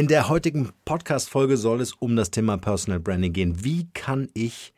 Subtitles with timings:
[0.00, 3.62] In der heutigen Podcast-Folge soll es um das Thema Personal Branding gehen.
[3.62, 4.72] Wie kann ich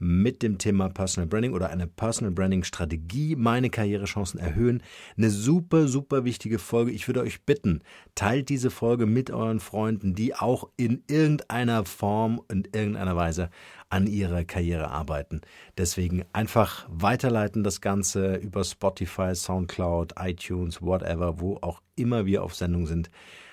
[0.00, 4.82] mit dem Thema Personal Branding oder einer Personal Branding Strategie meine Karrierechancen erhöhen.
[5.16, 6.90] Eine super, super wichtige Folge.
[6.90, 7.82] Ich würde euch bitten,
[8.16, 13.50] teilt diese Folge mit euren Freunden, die auch in irgendeiner Form und irgendeiner Weise
[13.90, 15.40] an ihrer Karriere arbeiten.
[15.76, 22.56] Deswegen einfach weiterleiten das Ganze über Spotify, Soundcloud, iTunes, whatever, wo auch immer wir auf
[22.56, 23.08] Sendung sind.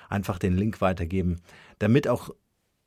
[0.09, 1.41] Einfach den Link weitergeben,
[1.79, 2.29] damit auch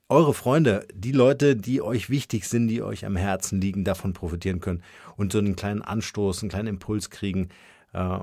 [0.09, 4.61] eure Freunde, die Leute, die euch wichtig sind, die euch am Herzen liegen, davon profitieren
[4.61, 4.83] können
[5.17, 7.51] und so einen kleinen Anstoß, einen kleinen Impuls kriegen
[7.93, 8.21] äh,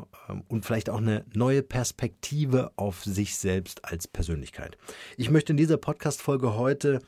[0.48, 4.78] und vielleicht auch eine neue Perspektive auf sich selbst als Persönlichkeit.
[5.16, 7.00] Ich möchte in dieser Podcast-Folge heute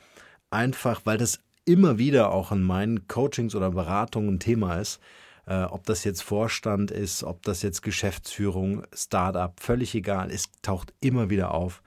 [0.50, 5.00] einfach, weil das immer wieder auch in meinen Coachings oder Beratungen Thema ist,
[5.48, 10.92] äh, ob das jetzt Vorstand ist, ob das jetzt Geschäftsführung, Startup, völlig egal, es taucht
[11.00, 11.82] immer wieder auf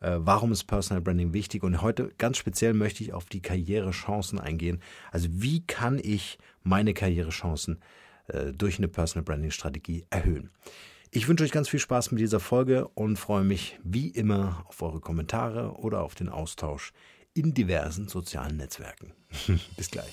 [0.00, 1.62] äh, warum ist Personal Branding wichtig?
[1.62, 4.80] Und heute ganz speziell möchte ich auf die Karrierechancen eingehen.
[5.10, 7.80] Also wie kann ich meine Karrierechancen
[8.28, 10.50] äh, durch eine Personal Branding Strategie erhöhen?
[11.10, 14.82] Ich wünsche euch ganz viel Spaß mit dieser Folge und freue mich wie immer auf
[14.82, 16.92] eure Kommentare oder auf den Austausch
[17.32, 19.12] in diversen sozialen Netzwerken.
[19.76, 20.12] Bis gleich.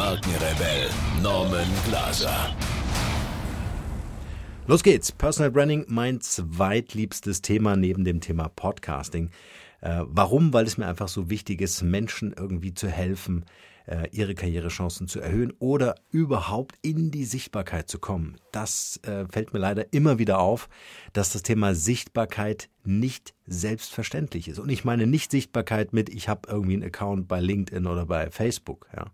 [0.00, 0.88] Markenrebell
[1.22, 2.56] Norman Glaser.
[4.66, 5.12] Los geht's.
[5.12, 9.28] Personal Branding, mein zweitliebstes Thema neben dem Thema Podcasting.
[9.82, 10.54] Äh, warum?
[10.54, 13.44] Weil es mir einfach so wichtig ist, Menschen irgendwie zu helfen,
[13.84, 18.36] äh, ihre Karrierechancen zu erhöhen oder überhaupt in die Sichtbarkeit zu kommen.
[18.52, 20.70] Das äh, fällt mir leider immer wieder auf,
[21.12, 24.60] dass das Thema Sichtbarkeit nicht selbstverständlich ist.
[24.60, 28.30] Und ich meine nicht Sichtbarkeit mit, ich habe irgendwie einen Account bei LinkedIn oder bei
[28.30, 28.88] Facebook.
[28.96, 29.10] Ja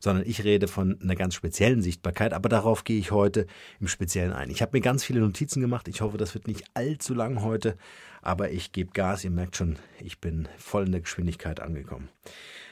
[0.00, 3.46] sondern ich rede von einer ganz speziellen Sichtbarkeit, aber darauf gehe ich heute
[3.80, 4.50] im Speziellen ein.
[4.50, 7.76] Ich habe mir ganz viele Notizen gemacht, ich hoffe, das wird nicht allzu lang heute,
[8.22, 12.08] aber ich gebe Gas, ihr merkt schon, ich bin voll in der Geschwindigkeit angekommen.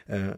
[0.06, 0.34] Äh,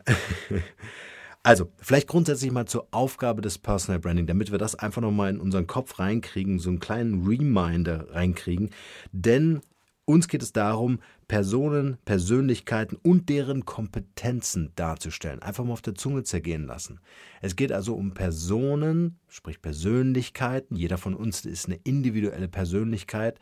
[1.42, 5.40] also, vielleicht grundsätzlich mal zur Aufgabe des Personal Branding, damit wir das einfach nochmal in
[5.40, 8.70] unseren Kopf reinkriegen, so einen kleinen Reminder reinkriegen.
[9.12, 9.62] Denn
[10.06, 15.42] uns geht es darum, Personen, Persönlichkeiten und deren Kompetenzen darzustellen.
[15.42, 17.00] Einfach mal auf der Zunge zergehen lassen.
[17.42, 20.76] Es geht also um Personen, sprich Persönlichkeiten.
[20.76, 23.38] Jeder von uns ist eine individuelle Persönlichkeit.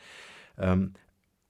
[0.58, 0.94] Ähm,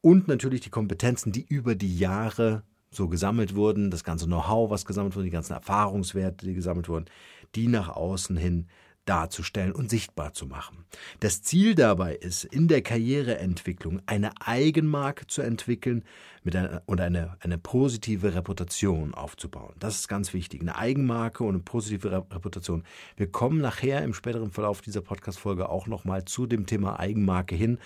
[0.01, 4.85] und natürlich die Kompetenzen, die über die Jahre so gesammelt wurden, das ganze Know-how, was
[4.85, 7.07] gesammelt wurde, die ganzen Erfahrungswerte, die gesammelt wurden,
[7.55, 8.67] die nach außen hin
[9.05, 10.85] darzustellen und sichtbar zu machen.
[11.21, 16.05] Das Ziel dabei ist, in der Karriereentwicklung eine Eigenmarke zu entwickeln
[16.43, 19.75] mit einer, und eine, eine positive Reputation aufzubauen.
[19.79, 20.61] Das ist ganz wichtig.
[20.61, 22.85] Eine Eigenmarke und eine positive Reputation.
[23.17, 27.79] Wir kommen nachher im späteren Verlauf dieser Podcast-Folge auch nochmal zu dem Thema Eigenmarke hin,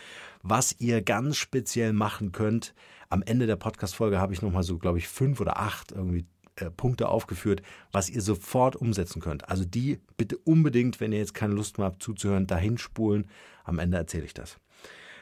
[0.42, 2.74] was ihr ganz speziell machen könnt.
[3.10, 6.26] Am Ende der Podcast-Folge habe ich nochmal so, glaube ich, fünf oder acht irgendwie
[6.60, 9.48] äh, Punkte aufgeführt, was ihr sofort umsetzen könnt.
[9.48, 13.28] Also die bitte unbedingt, wenn ihr jetzt keine Lust mehr habt zuzuhören, dahin spulen.
[13.64, 14.56] Am Ende erzähle ich das.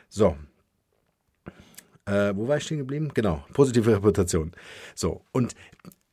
[0.09, 0.37] So.
[2.07, 3.11] Äh, wo war ich stehen geblieben?
[3.15, 4.53] Genau, positive Reputation.
[4.95, 5.55] So, und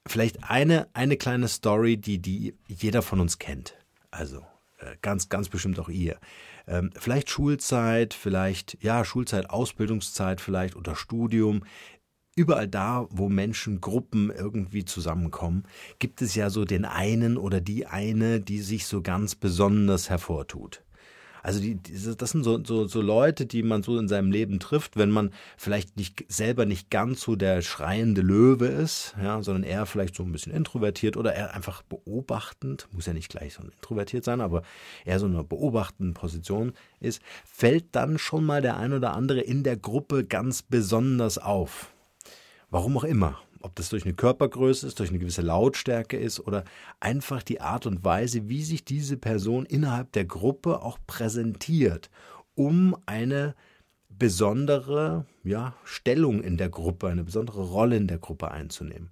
[0.07, 3.75] vielleicht eine, eine kleine Story, die, die jeder von uns kennt.
[4.09, 4.40] Also
[4.79, 6.19] äh, ganz, ganz bestimmt auch ihr.
[6.66, 11.63] Ähm, vielleicht Schulzeit, vielleicht, ja, Schulzeit, Ausbildungszeit vielleicht oder Studium
[12.36, 15.64] überall da, wo Menschen, Gruppen irgendwie zusammenkommen,
[16.00, 20.84] gibt es ja so den einen oder die eine, die sich so ganz besonders hervortut.
[21.44, 24.96] Also die, das sind so, so, so Leute, die man so in seinem Leben trifft,
[24.96, 29.86] wenn man vielleicht nicht selber nicht ganz so der schreiende Löwe ist, ja, sondern eher
[29.86, 34.24] vielleicht so ein bisschen introvertiert oder eher einfach beobachtend, muss ja nicht gleich so introvertiert
[34.24, 34.64] sein, aber
[35.03, 36.72] eher so eine beobachtende Position
[37.02, 41.92] ist, fällt dann schon mal der ein oder andere in der Gruppe ganz besonders auf.
[42.73, 43.40] Warum auch immer.
[43.61, 46.64] Ob das durch eine Körpergröße ist, durch eine gewisse Lautstärke ist oder
[46.99, 52.09] einfach die Art und Weise, wie sich diese Person innerhalb der Gruppe auch präsentiert,
[52.55, 53.53] um eine
[54.09, 59.11] besondere ja, Stellung in der Gruppe, eine besondere Rolle in der Gruppe einzunehmen.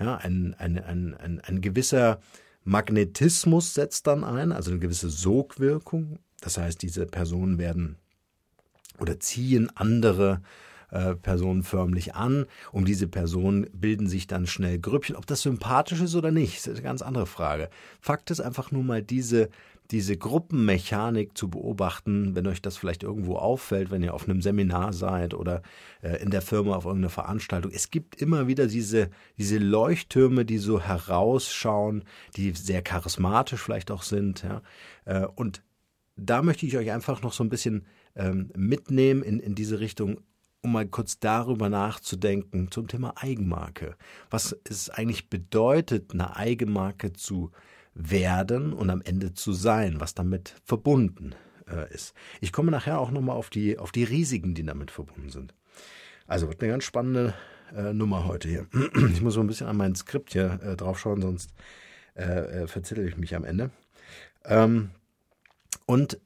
[0.00, 2.18] Ja, ein, ein, ein, ein, ein gewisser
[2.64, 6.18] Magnetismus setzt dann ein, also eine gewisse Sogwirkung.
[6.40, 7.98] Das heißt, diese Personen werden
[8.98, 10.40] oder ziehen andere
[10.92, 12.46] äh, Personen förmlich an.
[12.70, 15.16] Um diese Person bilden sich dann schnell Grüppchen.
[15.16, 17.68] Ob das sympathisch ist oder nicht, ist eine ganz andere Frage.
[18.00, 19.48] Fakt ist einfach nur mal diese
[19.90, 24.94] diese Gruppenmechanik zu beobachten, wenn euch das vielleicht irgendwo auffällt, wenn ihr auf einem Seminar
[24.94, 25.62] seid oder
[26.00, 27.70] äh, in der Firma auf irgendeiner Veranstaltung.
[27.74, 32.04] Es gibt immer wieder diese, diese Leuchttürme, die so herausschauen,
[32.36, 34.44] die sehr charismatisch vielleicht auch sind.
[34.44, 34.62] Ja?
[35.04, 35.62] Äh, und
[36.16, 37.84] da möchte ich euch einfach noch so ein bisschen
[38.16, 40.20] ähm, mitnehmen in, in diese Richtung,
[40.62, 43.96] um mal kurz darüber nachzudenken zum Thema Eigenmarke.
[44.30, 47.50] Was es eigentlich bedeutet, eine Eigenmarke zu
[47.94, 51.34] werden und am Ende zu sein, was damit verbunden
[51.68, 52.14] äh, ist.
[52.40, 55.54] Ich komme nachher auch nochmal auf die, auf die Risiken, die damit verbunden sind.
[56.26, 57.34] Also wird eine ganz spannende
[57.74, 58.66] äh, Nummer heute hier.
[59.12, 61.52] Ich muss so ein bisschen an mein Skript hier äh, draufschauen, sonst
[62.14, 63.70] äh, äh, verzettel ich mich am Ende.
[64.44, 64.90] Ähm,
[65.86, 66.18] und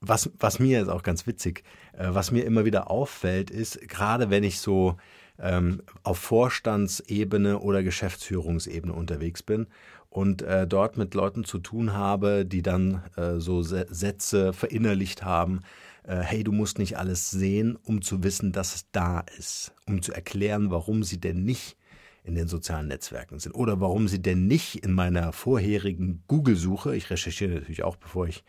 [0.00, 4.30] was, was mir jetzt auch ganz witzig, äh, was mir immer wieder auffällt, ist, gerade
[4.30, 4.96] wenn ich so
[5.38, 9.66] ähm, auf Vorstandsebene oder Geschäftsführungsebene unterwegs bin
[10.08, 15.60] und äh, dort mit Leuten zu tun habe, die dann äh, so Sätze verinnerlicht haben,
[16.04, 20.02] äh, hey, du musst nicht alles sehen, um zu wissen, dass es da ist, um
[20.02, 21.76] zu erklären, warum sie denn nicht
[22.24, 27.08] in den sozialen Netzwerken sind oder warum sie denn nicht in meiner vorherigen Google-Suche, ich
[27.08, 28.44] recherchiere natürlich auch, bevor ich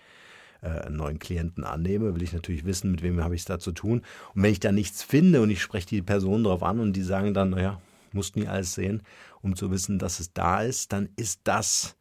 [0.62, 3.72] einen neuen Klienten annehme, will ich natürlich wissen, mit wem habe ich es da zu
[3.72, 4.02] tun.
[4.34, 7.02] Und wenn ich da nichts finde und ich spreche die Person darauf an und die
[7.02, 7.82] sagen dann, naja,
[8.14, 9.02] musst nie alles sehen,
[9.42, 11.96] um zu wissen, dass es da ist, dann ist das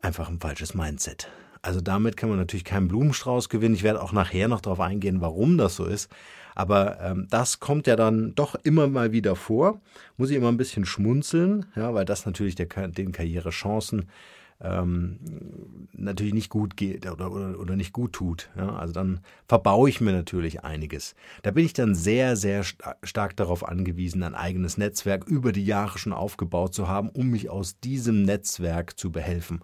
[0.00, 1.28] einfach ein falsches Mindset.
[1.62, 3.74] Also damit kann man natürlich keinen Blumenstrauß gewinnen.
[3.74, 6.10] Ich werde auch nachher noch darauf eingehen, warum das so ist.
[6.54, 9.80] Aber ähm, das kommt ja dann doch immer mal wieder vor.
[10.18, 14.10] Muss ich immer ein bisschen schmunzeln, ja, weil das natürlich der, den Karrierechancen
[14.60, 15.18] ähm,
[15.92, 18.50] natürlich nicht gut geht oder, oder, oder nicht gut tut.
[18.56, 18.76] Ja?
[18.76, 21.14] Also dann verbaue ich mir natürlich einiges.
[21.42, 25.98] Da bin ich dann sehr, sehr stark darauf angewiesen, ein eigenes Netzwerk über die Jahre
[25.98, 29.60] schon aufgebaut zu haben, um mich aus diesem Netzwerk zu behelfen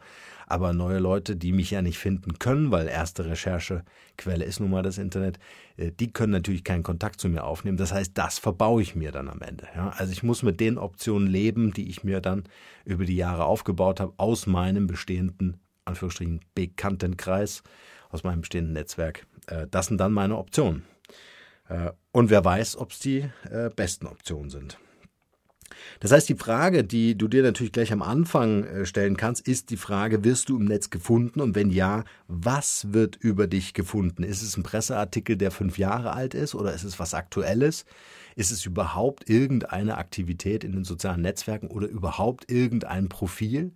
[0.50, 4.82] aber neue Leute, die mich ja nicht finden können, weil erste Recherchequelle ist nun mal
[4.82, 5.38] das Internet,
[5.76, 7.76] äh, die können natürlich keinen Kontakt zu mir aufnehmen.
[7.76, 9.68] Das heißt, das verbaue ich mir dann am Ende.
[9.74, 9.90] Ja?
[9.90, 12.44] Also ich muss mit den Optionen leben, die ich mir dann
[12.84, 17.62] über die Jahre aufgebaut habe, aus meinem bestehenden, Anführungsstrichen, bekannten Kreis,
[18.08, 19.26] aus meinem bestehenden Netzwerk.
[19.46, 20.84] Äh, das sind dann meine Optionen.
[21.68, 23.30] Äh, und wer weiß, ob es die
[23.76, 24.78] besten Optionen sind.
[26.00, 29.70] Das heißt, die Frage, die du dir natürlich gleich am Anfang äh, stellen kannst, ist
[29.70, 31.40] die Frage, wirst du im Netz gefunden?
[31.40, 34.22] Und wenn ja, was wird über dich gefunden?
[34.22, 37.84] Ist es ein Presseartikel, der fünf Jahre alt ist oder ist es was Aktuelles?
[38.36, 43.72] Ist es überhaupt irgendeine Aktivität in den sozialen Netzwerken oder überhaupt irgendein Profil?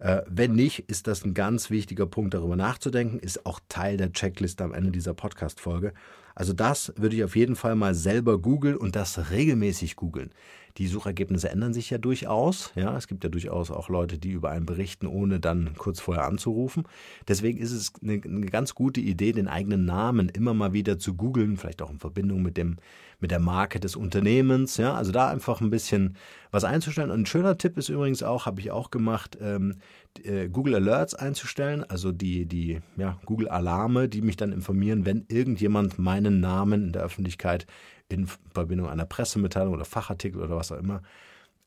[0.00, 4.12] Äh, wenn nicht, ist das ein ganz wichtiger Punkt, darüber nachzudenken, ist auch Teil der
[4.12, 5.92] Checkliste am Ende dieser Podcast-Folge.
[6.34, 10.30] Also das würde ich auf jeden Fall mal selber googeln und das regelmäßig googeln.
[10.76, 12.72] Die Suchergebnisse ändern sich ja durchaus.
[12.74, 16.24] Ja, es gibt ja durchaus auch Leute, die über einen berichten, ohne dann kurz vorher
[16.24, 16.84] anzurufen.
[17.28, 21.14] Deswegen ist es eine, eine ganz gute Idee, den eigenen Namen immer mal wieder zu
[21.14, 22.76] googeln, vielleicht auch in Verbindung mit dem
[23.20, 24.76] mit der Marke des Unternehmens.
[24.78, 26.16] Ja, also da einfach ein bisschen
[26.50, 27.10] was einzustellen.
[27.10, 29.76] Und ein schöner Tipp ist übrigens auch, habe ich auch gemacht, ähm,
[30.24, 35.24] äh, Google Alerts einzustellen, also die, die ja, Google Alarme, die mich dann informieren, wenn
[35.28, 37.66] irgendjemand meinen Namen in der Öffentlichkeit
[38.10, 41.02] in Verbindung einer Pressemitteilung oder Fachartikel oder was auch immer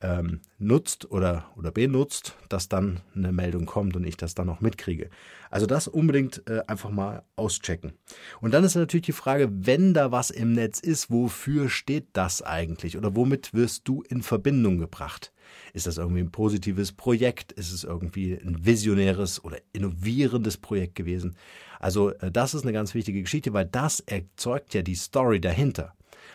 [0.03, 4.59] ähm, nutzt oder, oder benutzt, dass dann eine Meldung kommt und ich das dann auch
[4.59, 5.09] mitkriege.
[5.49, 7.93] Also das unbedingt äh, einfach mal auschecken.
[8.41, 12.41] Und dann ist natürlich die Frage, wenn da was im Netz ist, wofür steht das
[12.41, 15.31] eigentlich oder womit wirst du in Verbindung gebracht?
[15.73, 17.51] Ist das irgendwie ein positives Projekt?
[17.53, 21.35] Ist es irgendwie ein visionäres oder innovierendes Projekt gewesen?
[21.79, 25.93] Also äh, das ist eine ganz wichtige Geschichte, weil das erzeugt ja die Story dahinter.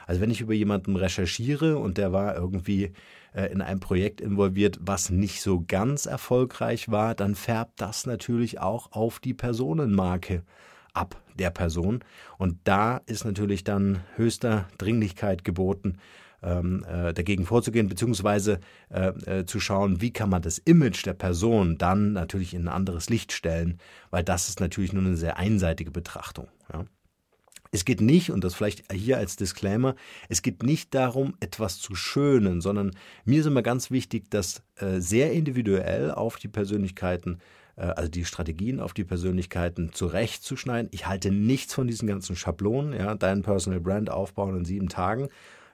[0.08, 2.92] Also wenn ich über jemanden recherchiere und der war irgendwie
[3.34, 8.58] äh, in einem Projekt involviert, was nicht so ganz erfolgreich war, dann färbt das natürlich
[8.58, 10.44] auch auf die Personenmarke
[10.94, 12.00] ab der Person.
[12.38, 15.98] Und da ist natürlich dann höchster Dringlichkeit geboten,
[16.42, 19.08] ähm, äh, dagegen vorzugehen, beziehungsweise äh,
[19.40, 23.10] äh, zu schauen, wie kann man das Image der Person dann natürlich in ein anderes
[23.10, 26.48] Licht stellen, weil das ist natürlich nur eine sehr einseitige Betrachtung.
[26.72, 26.86] Ja.
[27.70, 29.94] Es geht nicht, und das vielleicht hier als Disclaimer,
[30.28, 32.92] es geht nicht darum, etwas zu schönen, sondern
[33.24, 37.40] mir ist immer ganz wichtig, das äh, sehr individuell auf die Persönlichkeiten,
[37.76, 40.88] äh, also die Strategien auf die Persönlichkeiten zurechtzuschneiden.
[40.92, 45.28] Ich halte nichts von diesen ganzen Schablonen, ja, dein Personal Brand aufbauen in sieben Tagen.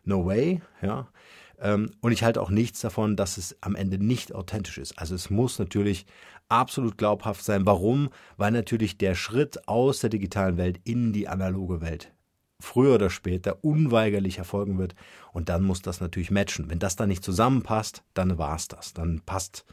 [0.05, 1.09] No way, ja.
[1.61, 4.99] Ähm, und ich halte auch nichts davon, dass es am Ende nicht authentisch ist.
[4.99, 6.07] Also es muss natürlich
[6.49, 7.67] absolut glaubhaft sein.
[7.67, 8.11] Warum?
[8.37, 12.13] Weil natürlich der Schritt aus der digitalen Welt in die analoge Welt
[12.61, 14.95] früher oder später unweigerlich erfolgen wird.
[15.33, 16.71] Und dann muss das natürlich matchen.
[16.71, 18.95] Wenn das dann nicht zusammenpasst, dann war es das.
[18.95, 19.65] Dann passt,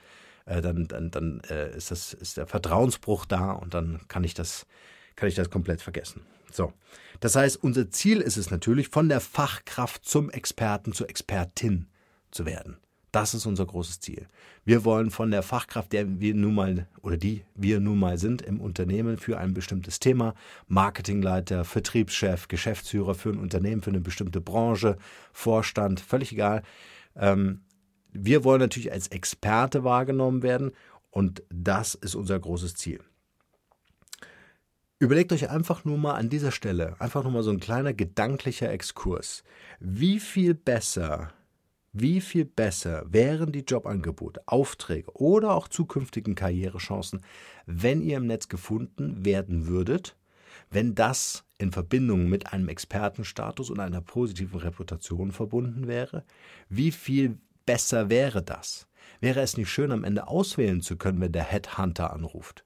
[0.45, 4.33] äh, dann, dann, dann äh, ist, das, ist der Vertrauensbruch da und dann kann ich
[4.33, 4.67] das,
[5.15, 6.21] kann ich das komplett vergessen.
[6.51, 6.73] So.
[7.19, 11.87] Das heißt, unser Ziel ist es natürlich, von der Fachkraft zum Experten, zur Expertin
[12.31, 12.77] zu werden.
[13.11, 14.27] Das ist unser großes Ziel.
[14.63, 18.41] Wir wollen von der Fachkraft, der wir nun mal oder die wir nun mal sind
[18.41, 20.33] im Unternehmen für ein bestimmtes Thema,
[20.67, 24.97] Marketingleiter, Vertriebschef, Geschäftsführer für ein Unternehmen, für eine bestimmte Branche,
[25.33, 26.63] Vorstand, völlig egal.
[27.17, 27.61] Ähm,
[28.13, 30.71] wir wollen natürlich als Experte wahrgenommen werden
[31.09, 33.01] und das ist unser großes Ziel.
[34.99, 38.71] Überlegt euch einfach nur mal an dieser Stelle, einfach nur mal so ein kleiner gedanklicher
[38.71, 39.43] Exkurs.
[39.79, 41.33] Wie viel besser
[41.93, 47.21] wie viel besser wären die Jobangebote, Aufträge oder auch zukünftigen Karrierechancen,
[47.65, 50.15] wenn ihr im Netz gefunden werden würdet,
[50.69, 56.23] wenn das in Verbindung mit einem Expertenstatus und einer positiven Reputation verbunden wäre?
[56.69, 58.87] Wie viel besser wäre das?
[59.19, 62.65] Wäre es nicht schön, am Ende auswählen zu können, wenn der Headhunter anruft?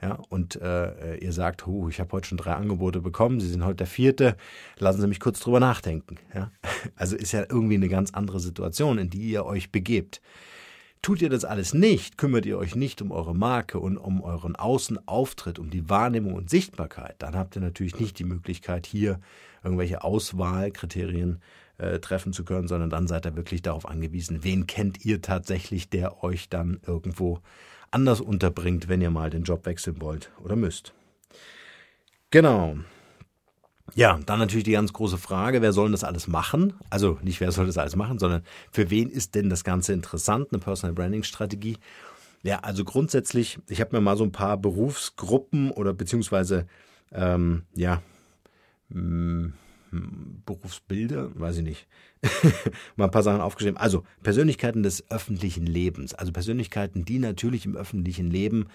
[0.00, 3.64] Ja, und äh, ihr sagt, huh, ich habe heute schon drei Angebote bekommen, Sie sind
[3.64, 4.36] heute der vierte,
[4.78, 6.16] lassen Sie mich kurz drüber nachdenken.
[6.34, 6.52] Ja?
[6.96, 10.20] Also ist ja irgendwie eine ganz andere Situation, in die ihr euch begebt.
[11.02, 14.56] Tut ihr das alles nicht, kümmert ihr euch nicht um eure Marke und um euren
[14.56, 19.20] Außenauftritt, um die Wahrnehmung und Sichtbarkeit, dann habt ihr natürlich nicht die Möglichkeit, hier
[19.62, 21.40] irgendwelche Auswahlkriterien
[21.78, 25.88] äh, treffen zu können, sondern dann seid ihr wirklich darauf angewiesen, wen kennt ihr tatsächlich,
[25.88, 27.40] der euch dann irgendwo
[27.90, 30.92] anders unterbringt, wenn ihr mal den Job wechseln wollt oder müsst.
[32.30, 32.76] Genau.
[33.94, 36.74] Ja, dann natürlich die ganz große Frage, wer soll das alles machen?
[36.90, 40.48] Also nicht wer soll das alles machen, sondern für wen ist denn das Ganze interessant,
[40.52, 41.78] eine Personal Branding Strategie?
[42.42, 46.66] Ja, also grundsätzlich, ich habe mir mal so ein paar Berufsgruppen oder beziehungsweise
[47.12, 48.02] ähm, ja,
[48.90, 49.52] mh,
[49.90, 51.88] Berufsbilder, weiß ich nicht,
[52.96, 53.76] mal ein paar Sachen aufgeschrieben.
[53.76, 58.66] Also Persönlichkeiten des öffentlichen Lebens, also Persönlichkeiten, die natürlich im öffentlichen Leben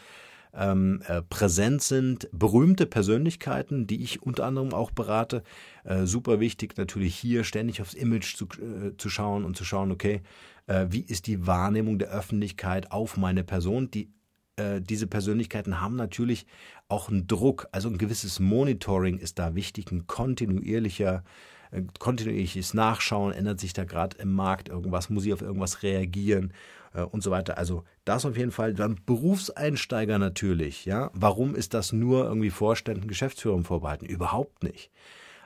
[0.56, 5.44] ähm, äh, präsent sind, berühmte Persönlichkeiten, die ich unter anderem auch berate.
[5.84, 9.92] Äh, super wichtig natürlich hier ständig aufs Image zu, äh, zu schauen und zu schauen,
[9.92, 10.22] okay,
[10.68, 14.10] äh, wie ist die Wahrnehmung der Öffentlichkeit auf meine Person, die
[14.56, 16.46] äh, diese Persönlichkeiten haben natürlich
[16.88, 21.24] auch einen Druck, also ein gewisses Monitoring ist da wichtig, ein kontinuierlicher,
[21.72, 26.54] äh, kontinuierliches Nachschauen, ändert sich da gerade im Markt irgendwas, muss ich auf irgendwas reagieren
[26.94, 27.58] äh, und so weiter.
[27.58, 28.74] Also das auf jeden Fall.
[28.74, 31.10] Dann Berufseinsteiger natürlich, ja.
[31.14, 34.06] Warum ist das nur irgendwie Vorständen, Geschäftsführern vorbehalten?
[34.06, 34.92] Überhaupt nicht.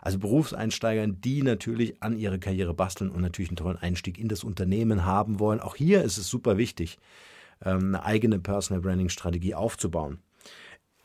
[0.02, 4.44] Also Berufseinsteigern, die natürlich an ihre Karriere basteln und natürlich einen tollen Einstieg in das
[4.44, 5.60] Unternehmen haben wollen.
[5.60, 6.98] Auch hier ist es super wichtig,
[7.60, 10.20] eine eigene Personal Branding Strategie aufzubauen.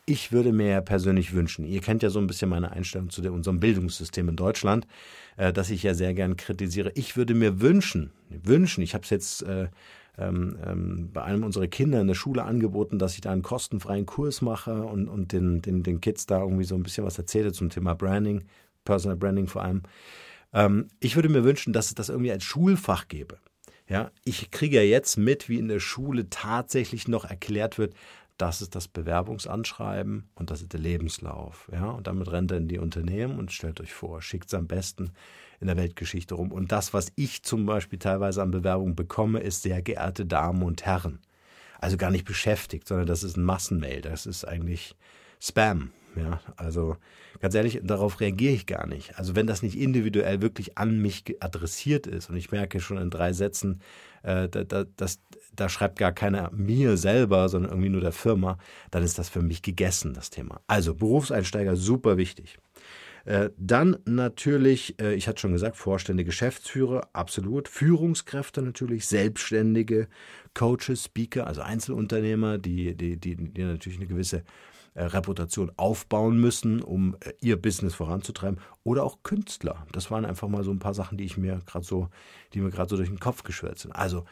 [0.04, 3.60] Ich würde mir persönlich wünschen, ihr kennt ja so ein bisschen meine Einstellung zu unserem
[3.60, 4.86] Bildungssystem in Deutschland,
[5.36, 6.90] äh, das ich ja sehr gern kritisiere.
[6.94, 9.68] Ich würde mir wünschen, wünschen, ich habe es jetzt äh,
[10.18, 14.04] ähm, ähm, bei einem unserer Kinder in der Schule angeboten, dass ich da einen kostenfreien
[14.04, 17.52] Kurs mache und, und den, den, den Kids da irgendwie so ein bisschen was erzähle
[17.52, 18.44] zum Thema Branding,
[18.84, 19.82] Personal Branding vor allem.
[20.52, 23.38] Ähm, ich würde mir wünschen, dass es das irgendwie als Schulfach gäbe.
[23.88, 27.94] Ja, ich kriege ja jetzt mit, wie in der Schule tatsächlich noch erklärt wird,
[28.38, 31.68] das ist das Bewerbungsanschreiben und das ist der Lebenslauf.
[31.72, 34.66] Ja, und damit rennt er in die Unternehmen und stellt euch vor, schickt es am
[34.66, 35.12] besten
[35.60, 36.50] in der Weltgeschichte rum.
[36.50, 40.84] Und das, was ich zum Beispiel teilweise an Bewerbungen bekomme, ist sehr geehrte Damen und
[40.84, 41.20] Herren.
[41.78, 44.00] Also gar nicht beschäftigt, sondern das ist ein Massenmail.
[44.00, 44.96] Das ist eigentlich
[45.40, 45.92] Spam.
[46.14, 46.96] Ja, also
[47.40, 49.18] ganz ehrlich, darauf reagiere ich gar nicht.
[49.18, 53.10] Also wenn das nicht individuell wirklich an mich adressiert ist und ich merke schon in
[53.10, 53.80] drei Sätzen,
[54.22, 55.20] äh, da, da, das,
[55.54, 58.58] da schreibt gar keiner mir selber, sondern irgendwie nur der Firma,
[58.90, 60.60] dann ist das für mich gegessen, das Thema.
[60.66, 62.58] Also Berufseinsteiger super wichtig.
[63.24, 67.68] Äh, dann natürlich, äh, ich hatte schon gesagt, Vorstände, Geschäftsführer, absolut.
[67.68, 70.08] Führungskräfte natürlich, Selbstständige,
[70.54, 74.42] Coaches, Speaker, also Einzelunternehmer, die, die, die, die natürlich eine gewisse
[74.94, 78.60] Reputation aufbauen müssen, um äh, ihr Business voranzutreiben.
[78.84, 79.86] Oder auch Künstler.
[79.92, 82.08] Das waren einfach mal so ein paar Sachen, die ich mir gerade so,
[82.52, 83.92] die mir gerade so durch den Kopf geschwört sind.
[83.92, 84.24] Also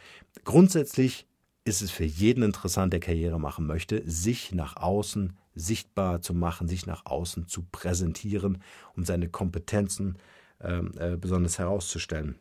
[0.45, 1.26] grundsätzlich
[1.64, 6.69] ist es für jeden interessant, der Karriere machen möchte, sich nach außen sichtbar zu machen,
[6.69, 8.62] sich nach außen zu präsentieren,
[8.97, 10.17] um seine Kompetenzen
[10.61, 12.37] ähm, äh, besonders herauszustellen.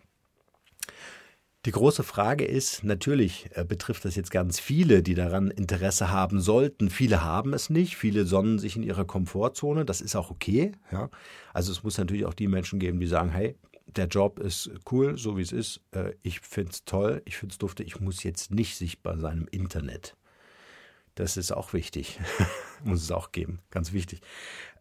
[1.66, 6.40] Die große Frage ist, natürlich äh, betrifft das jetzt ganz viele, die daran Interesse haben
[6.40, 6.90] sollten.
[6.90, 10.72] Viele haben es nicht, viele sonnen sich in ihrer Komfortzone, das ist auch okay.
[10.90, 11.10] Ja?
[11.54, 15.18] Also es muss natürlich auch die Menschen geben, die sagen, hey, der Job ist cool,
[15.18, 18.24] so wie es ist, äh, ich finde es toll, ich finde es dufte, ich muss
[18.24, 20.16] jetzt nicht sichtbar sein im Internet.
[21.20, 22.18] Das ist auch wichtig.
[22.86, 23.60] Muss es auch geben.
[23.72, 24.22] Ganz wichtig.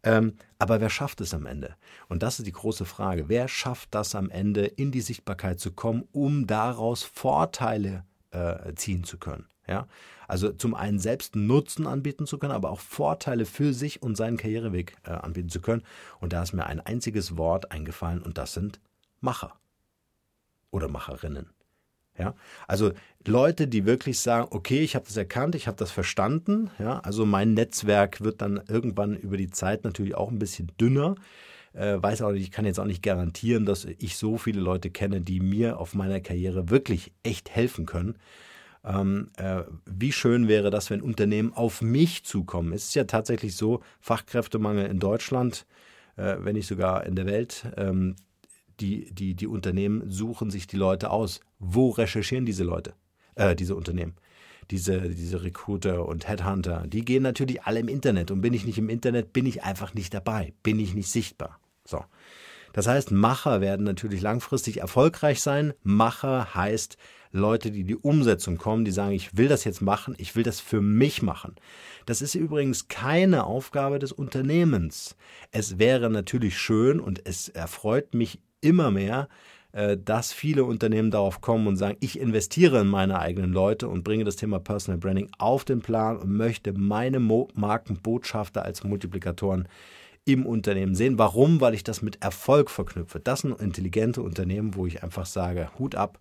[0.04, 1.74] Ähm, aber wer schafft es am Ende?
[2.08, 3.28] Und das ist die große Frage.
[3.28, 9.02] Wer schafft das am Ende, in die Sichtbarkeit zu kommen, um daraus Vorteile äh, ziehen
[9.02, 9.48] zu können?
[9.66, 9.88] Ja?
[10.28, 14.36] Also zum einen selbst Nutzen anbieten zu können, aber auch Vorteile für sich und seinen
[14.36, 15.82] Karriereweg äh, anbieten zu können.
[16.20, 18.78] Und da ist mir ein einziges Wort eingefallen und das sind
[19.20, 19.58] Macher
[20.70, 21.50] oder Macherinnen.
[22.18, 22.34] Ja,
[22.66, 22.92] also
[23.26, 26.70] Leute, die wirklich sagen, okay, ich habe das erkannt, ich habe das verstanden.
[26.78, 31.14] Ja, also mein Netzwerk wird dann irgendwann über die Zeit natürlich auch ein bisschen dünner.
[31.74, 34.90] Äh, weiß auch nicht, ich kann jetzt auch nicht garantieren, dass ich so viele Leute
[34.90, 38.16] kenne, die mir auf meiner Karriere wirklich echt helfen können.
[38.84, 42.72] Ähm, äh, wie schön wäre das, wenn Unternehmen auf mich zukommen.
[42.72, 45.66] Es ist ja tatsächlich so, Fachkräftemangel in Deutschland,
[46.16, 47.66] äh, wenn nicht sogar in der Welt.
[47.76, 48.16] Ähm,
[48.80, 51.40] die, die, die Unternehmen suchen sich die Leute aus.
[51.58, 52.94] Wo recherchieren diese Leute,
[53.34, 54.14] äh, diese Unternehmen?
[54.70, 58.30] Diese, diese Recruiter und Headhunter, die gehen natürlich alle im Internet.
[58.30, 61.58] Und bin ich nicht im Internet, bin ich einfach nicht dabei, bin ich nicht sichtbar.
[61.84, 62.04] So.
[62.74, 65.72] Das heißt, Macher werden natürlich langfristig erfolgreich sein.
[65.82, 66.98] Macher heißt
[67.32, 70.42] Leute, die in die Umsetzung kommen, die sagen, ich will das jetzt machen, ich will
[70.42, 71.56] das für mich machen.
[72.06, 75.16] Das ist übrigens keine Aufgabe des Unternehmens.
[75.50, 79.28] Es wäre natürlich schön und es erfreut mich immer mehr,
[79.96, 84.24] dass viele Unternehmen darauf kommen und sagen, ich investiere in meine eigenen Leute und bringe
[84.24, 89.68] das Thema Personal Branding auf den Plan und möchte meine Markenbotschafter als Multiplikatoren
[90.24, 91.18] im Unternehmen sehen.
[91.18, 91.60] Warum?
[91.60, 93.20] Weil ich das mit Erfolg verknüpfe.
[93.20, 96.18] Das sind intelligente Unternehmen, wo ich einfach sage, Hut ab,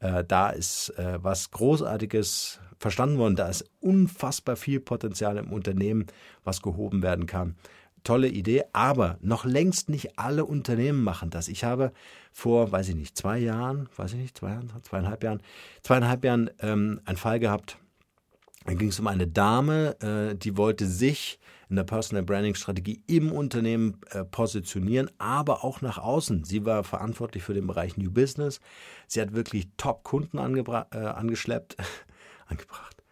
[0.00, 6.06] äh, da ist äh, was Großartiges verstanden worden, da ist unfassbar viel Potenzial im Unternehmen,
[6.44, 7.56] was gehoben werden kann
[8.04, 11.48] tolle Idee, aber noch längst nicht alle Unternehmen machen das.
[11.48, 11.92] Ich habe
[12.38, 15.42] vor, weiß ich nicht, zwei Jahren, weiß ich nicht, zwei Jahren, zweieinhalb Jahren,
[15.82, 17.78] zweieinhalb Jahren ähm, einen Fall gehabt.
[18.64, 23.02] Da ging es um eine Dame, äh, die wollte sich in der Personal Branding Strategie
[23.08, 26.44] im Unternehmen äh, positionieren, aber auch nach außen.
[26.44, 28.60] Sie war verantwortlich für den Bereich New Business.
[29.08, 31.76] Sie hat wirklich Top-Kunden äh, angeschleppt,
[32.46, 33.02] angebracht,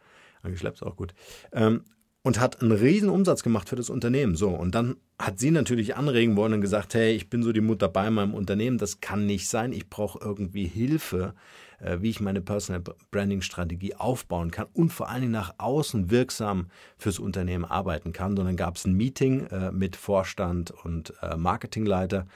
[0.43, 1.15] angeschleppt ist auch gut.
[1.53, 1.85] Ähm,
[2.27, 4.35] und hat einen riesen Umsatz gemacht für das Unternehmen.
[4.35, 7.61] So, und dann hat sie natürlich anregen wollen und gesagt, hey, ich bin so die
[7.61, 11.35] Mutter bei meinem Unternehmen, das kann nicht sein, ich brauche irgendwie Hilfe,
[11.79, 16.11] äh, wie ich meine Personal Branding Strategie aufbauen kann und vor allen Dingen nach außen
[16.11, 16.67] wirksam
[16.99, 18.37] fürs Unternehmen arbeiten kann.
[18.37, 22.27] Und dann gab es ein Meeting äh, mit Vorstand und äh, Marketingleiter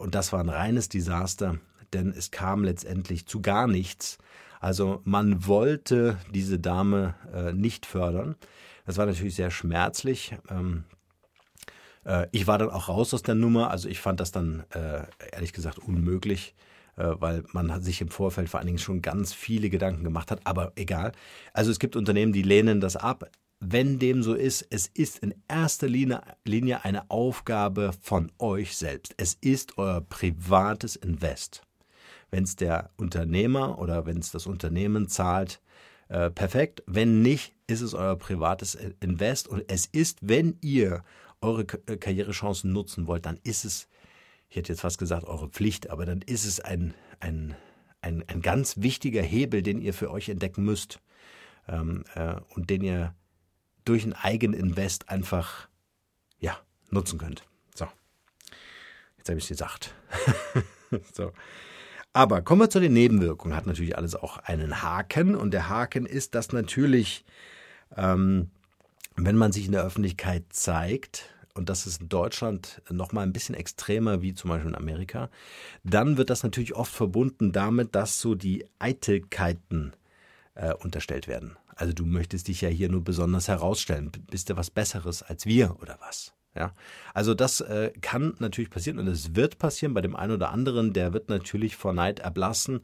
[0.00, 1.58] und das war ein reines Desaster,
[1.92, 4.18] denn es kam letztendlich zu gar nichts.
[4.58, 7.14] Also man wollte diese Dame
[7.54, 8.34] nicht fördern.
[8.88, 10.34] Das war natürlich sehr schmerzlich.
[10.48, 10.84] Ähm,
[12.06, 13.70] äh, ich war dann auch raus aus der Nummer.
[13.70, 16.54] Also ich fand das dann äh, ehrlich gesagt unmöglich,
[16.96, 20.40] äh, weil man sich im Vorfeld vor allen Dingen schon ganz viele Gedanken gemacht hat.
[20.44, 21.12] Aber egal.
[21.52, 23.30] Also es gibt Unternehmen, die lehnen das ab.
[23.60, 29.12] Wenn dem so ist, es ist in erster Linie, Linie eine Aufgabe von euch selbst.
[29.18, 31.60] Es ist euer privates Invest.
[32.30, 35.60] Wenn es der Unternehmer oder wenn es das Unternehmen zahlt,
[36.08, 36.82] äh, perfekt.
[36.86, 41.04] Wenn nicht, ist es euer privates Invest und es ist, wenn ihr
[41.40, 43.88] eure äh, Karrierechancen nutzen wollt, dann ist es,
[44.48, 47.54] ich hätte jetzt fast gesagt, eure Pflicht, aber dann ist es ein, ein,
[48.00, 51.00] ein, ein ganz wichtiger Hebel, den ihr für euch entdecken müsst
[51.68, 53.14] ähm, äh, und den ihr
[53.84, 55.68] durch ein Eigeninvest einfach
[56.40, 56.58] ja,
[56.90, 57.44] nutzen könnt.
[57.74, 57.86] So,
[59.18, 59.94] jetzt habe ich es gesagt.
[61.12, 61.32] so.
[62.12, 63.54] Aber kommen wir zu den Nebenwirkungen.
[63.54, 65.34] Hat natürlich alles auch einen Haken.
[65.34, 67.24] Und der Haken ist, dass natürlich,
[67.96, 68.50] ähm,
[69.16, 73.32] wenn man sich in der Öffentlichkeit zeigt, und das ist in Deutschland noch mal ein
[73.32, 75.28] bisschen extremer wie zum Beispiel in Amerika,
[75.82, 79.92] dann wird das natürlich oft verbunden damit, dass so die Eitelkeiten
[80.54, 81.56] äh, unterstellt werden.
[81.74, 84.10] Also du möchtest dich ja hier nur besonders herausstellen.
[84.30, 86.32] Bist du was Besseres als wir oder was?
[86.54, 86.74] Ja,
[87.14, 90.92] also das äh, kann natürlich passieren und es wird passieren bei dem einen oder anderen,
[90.92, 92.80] der wird natürlich vor Neid erblassen,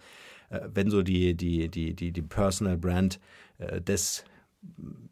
[0.50, 3.18] äh, wenn so die, die, die, die, die Personal Brand
[3.58, 4.24] äh, des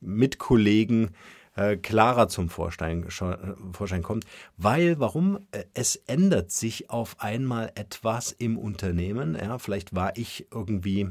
[0.00, 1.10] Mitkollegen
[1.54, 4.24] äh, klarer zum Vorschein, Vorschein kommt.
[4.56, 5.38] Weil, warum?
[5.50, 9.36] Äh, es ändert sich auf einmal etwas im Unternehmen.
[9.40, 11.08] Ja, vielleicht war ich irgendwie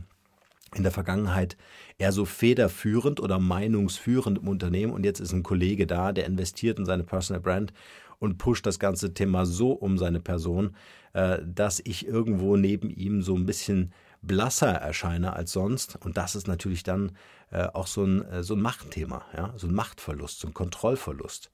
[0.74, 1.58] in der Vergangenheit
[1.98, 6.80] eher so federführend oder meinungsführend im Unternehmen und jetzt ist ein Kollege da, der investiert
[6.80, 7.74] in seine Personal Brand
[8.20, 10.76] und pusht das ganze Thema so um seine Person,
[11.14, 15.98] äh, dass ich irgendwo neben ihm so ein bisschen blasser erscheine als sonst.
[16.04, 17.18] Und das ist natürlich dann
[17.52, 19.54] äh, auch so ein, äh, so ein Machtthema, ja?
[19.58, 21.52] so ein Machtverlust, so ein Kontrollverlust.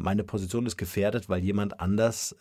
[0.00, 2.34] Meine Position ist gefährdet, weil jemand anders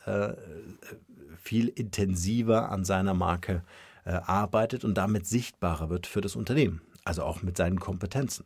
[1.38, 3.62] viel intensiver an seiner Marke
[4.04, 8.46] arbeitet und damit sichtbarer wird für das Unternehmen also auch mit seinen Kompetenzen.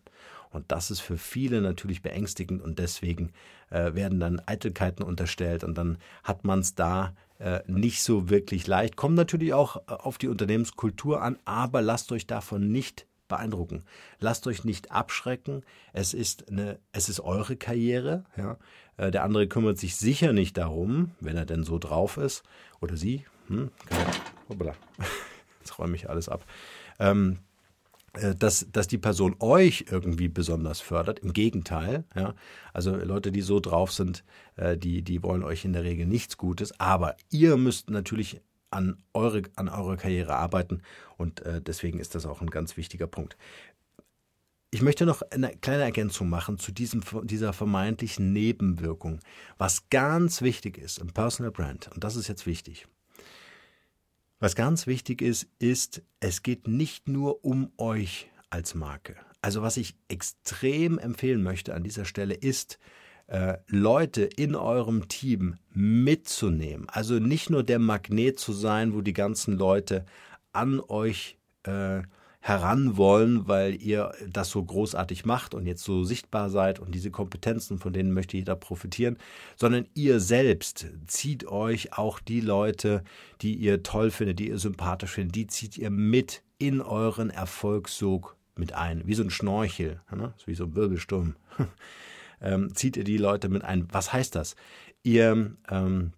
[0.52, 3.32] Und das ist für viele natürlich beängstigend und deswegen
[3.70, 7.12] äh, werden dann Eitelkeiten unterstellt und dann hat man es da äh,
[7.68, 8.96] nicht so wirklich leicht.
[8.96, 13.84] Kommt natürlich auch äh, auf die Unternehmenskultur an, aber lasst euch davon nicht beeindrucken.
[14.20, 15.64] Lasst euch nicht abschrecken.
[15.94, 18.26] Es ist eine, es ist eure Karriere.
[18.38, 18.58] Ja.
[18.98, 22.44] Äh, der andere kümmert sich sicher nicht darum, wenn er denn so drauf ist
[22.82, 23.26] oder sie.
[23.48, 23.72] Hm,
[24.50, 24.76] hoppala.
[25.60, 26.46] Jetzt räume ich alles ab.
[27.00, 27.51] Ähm, äh,
[28.14, 31.20] dass, dass die Person euch irgendwie besonders fördert.
[31.20, 32.36] Im Gegenteil, ja.
[32.74, 34.24] Also Leute, die so drauf sind,
[34.56, 36.78] äh, die, die wollen euch in der Regel nichts Gutes.
[36.80, 40.82] Aber ihr müsst natürlich an eure, an eurer Karriere arbeiten
[41.18, 43.38] und äh, deswegen ist das auch ein ganz wichtiger Punkt.
[44.74, 49.20] Ich möchte noch eine kleine Ergänzung machen zu diesem, dieser vermeintlichen Nebenwirkung,
[49.58, 51.90] was ganz wichtig ist im Personal Brand.
[51.94, 52.88] Und das ist jetzt wichtig.
[54.42, 59.16] Was ganz wichtig ist, ist, es geht nicht nur um euch als Marke.
[59.44, 62.80] Also was ich extrem empfehlen möchte an dieser Stelle ist,
[63.28, 66.90] äh, Leute in eurem Team mitzunehmen.
[66.90, 70.08] Also nicht nur der Magnet zu sein, wo die ganzen Leute
[70.54, 72.02] an euch äh,
[72.44, 77.12] heran wollen, weil ihr das so großartig macht und jetzt so sichtbar seid und diese
[77.12, 79.18] Kompetenzen, von denen möchte jeder profitieren,
[79.56, 83.04] sondern ihr selbst zieht euch auch die Leute,
[83.42, 88.36] die ihr toll findet, die ihr sympathisch findet, die zieht ihr mit in euren Erfolgssog
[88.56, 90.34] mit ein, wie so ein Schnorchel, ne?
[90.46, 91.36] wie so ein Wirbelsturm.
[92.42, 93.88] ähm, zieht ihr die Leute mit ein.
[93.92, 94.56] Was heißt das?
[95.04, 96.14] Ihr, ähm,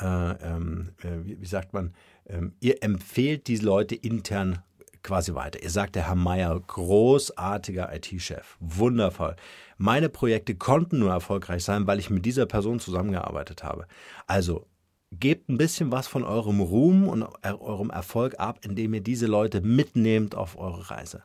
[0.00, 1.92] äh, ähm, äh, wie, wie, sagt man,
[2.26, 4.62] ähm, ihr empfehlt die Leute intern
[5.04, 5.62] quasi weiter.
[5.62, 9.36] Ihr sagt, der Herr Meier, großartiger IT-Chef, wundervoll.
[9.76, 13.86] Meine Projekte konnten nur erfolgreich sein, weil ich mit dieser Person zusammengearbeitet habe.
[14.26, 14.66] Also
[15.12, 19.60] gebt ein bisschen was von eurem Ruhm und eurem Erfolg ab, indem ihr diese Leute
[19.60, 21.22] mitnehmt auf eure Reise.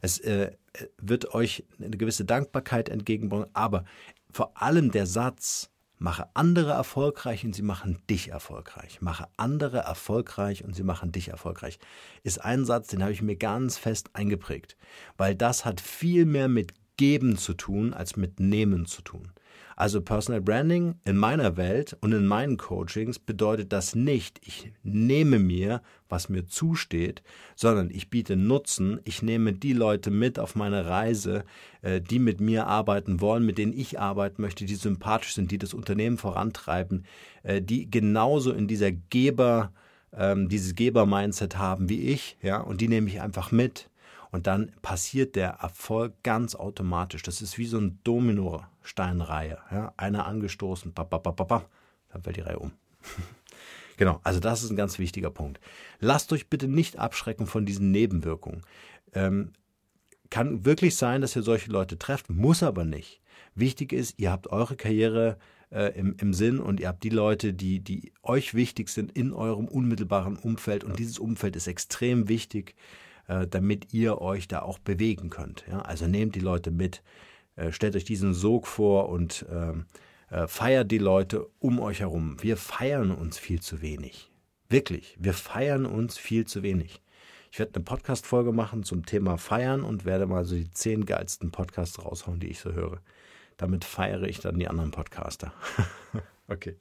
[0.00, 0.52] Es äh,
[0.98, 3.84] wird euch eine gewisse Dankbarkeit entgegenbringen, aber
[4.30, 5.71] vor allem der Satz,
[6.02, 9.00] Mache andere erfolgreich und sie machen dich erfolgreich.
[9.00, 11.78] Mache andere erfolgreich und sie machen dich erfolgreich.
[12.24, 14.76] Ist ein Satz, den habe ich mir ganz fest eingeprägt,
[15.16, 19.30] weil das hat viel mehr mit Geben zu tun als mit Nehmen zu tun.
[19.76, 25.38] Also Personal Branding in meiner Welt und in meinen Coachings bedeutet das nicht, ich nehme
[25.38, 27.22] mir, was mir zusteht,
[27.56, 31.44] sondern ich biete Nutzen, ich nehme die Leute mit auf meine Reise,
[31.80, 35.58] äh, die mit mir arbeiten wollen, mit denen ich arbeiten möchte, die sympathisch sind, die
[35.58, 37.04] das Unternehmen vorantreiben,
[37.42, 39.72] äh, die genauso in dieser Geber,
[40.14, 43.88] ähm, dieses Geber-Mindset haben wie ich, ja, und die nehme ich einfach mit
[44.32, 47.22] und dann passiert der Erfolg ganz automatisch.
[47.22, 48.00] Das ist wie so ein
[48.82, 49.58] Domino-Steinreihe.
[49.70, 49.92] Ja?
[49.96, 51.70] Einer angestoßen, bap, bap, bap, bap,
[52.10, 52.72] dann fällt die Reihe um.
[53.96, 55.60] genau, also das ist ein ganz wichtiger Punkt.
[56.00, 58.62] Lasst euch bitte nicht abschrecken von diesen Nebenwirkungen.
[59.12, 59.52] Ähm,
[60.30, 63.20] kann wirklich sein, dass ihr solche Leute trefft, muss aber nicht.
[63.54, 65.36] Wichtig ist, ihr habt eure Karriere
[65.70, 69.34] äh, im, im Sinn und ihr habt die Leute, die, die euch wichtig sind in
[69.34, 72.74] eurem unmittelbaren Umfeld und dieses Umfeld ist extrem wichtig
[73.28, 75.64] äh, damit ihr euch da auch bewegen könnt.
[75.70, 75.80] Ja?
[75.82, 77.02] Also nehmt die Leute mit,
[77.70, 79.86] stellt euch diesen Sog vor und ähm,
[80.30, 82.36] äh, feiert die Leute um euch herum.
[82.40, 84.30] Wir feiern uns viel zu wenig.
[84.68, 87.02] Wirklich, wir feiern uns viel zu wenig.
[87.50, 91.50] Ich werde eine Podcast-Folge machen zum Thema Feiern und werde mal so die zehn geilsten
[91.50, 93.02] Podcasts raushauen, die ich so höre.
[93.58, 95.52] Damit feiere ich dann die anderen Podcaster.
[96.48, 96.76] okay.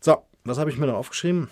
[0.00, 1.48] So, was habe ich mir noch aufgeschrieben?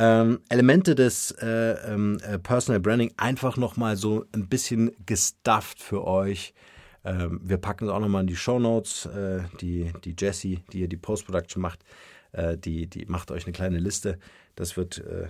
[0.00, 6.06] ähm, Elemente des äh, ähm, äh, Personal Branding einfach nochmal so ein bisschen gestufft für
[6.06, 6.54] euch.
[7.04, 9.06] Ähm, wir packen es auch nochmal in die Show Notes.
[9.06, 11.84] Äh, die, die Jessie, die hier die Post-Production macht,
[12.32, 14.18] äh, die, die macht euch eine kleine Liste.
[14.54, 15.28] Das wird äh,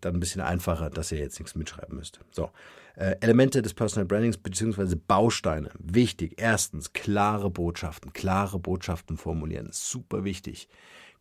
[0.00, 2.20] dann ein bisschen einfacher, dass ihr jetzt nichts mitschreiben müsst.
[2.30, 2.50] So,
[2.96, 5.70] äh, Elemente des Personal Brandings beziehungsweise Bausteine.
[5.78, 6.34] Wichtig.
[6.38, 8.12] Erstens, klare Botschaften.
[8.12, 9.68] Klare Botschaften formulieren.
[9.72, 10.68] Super wichtig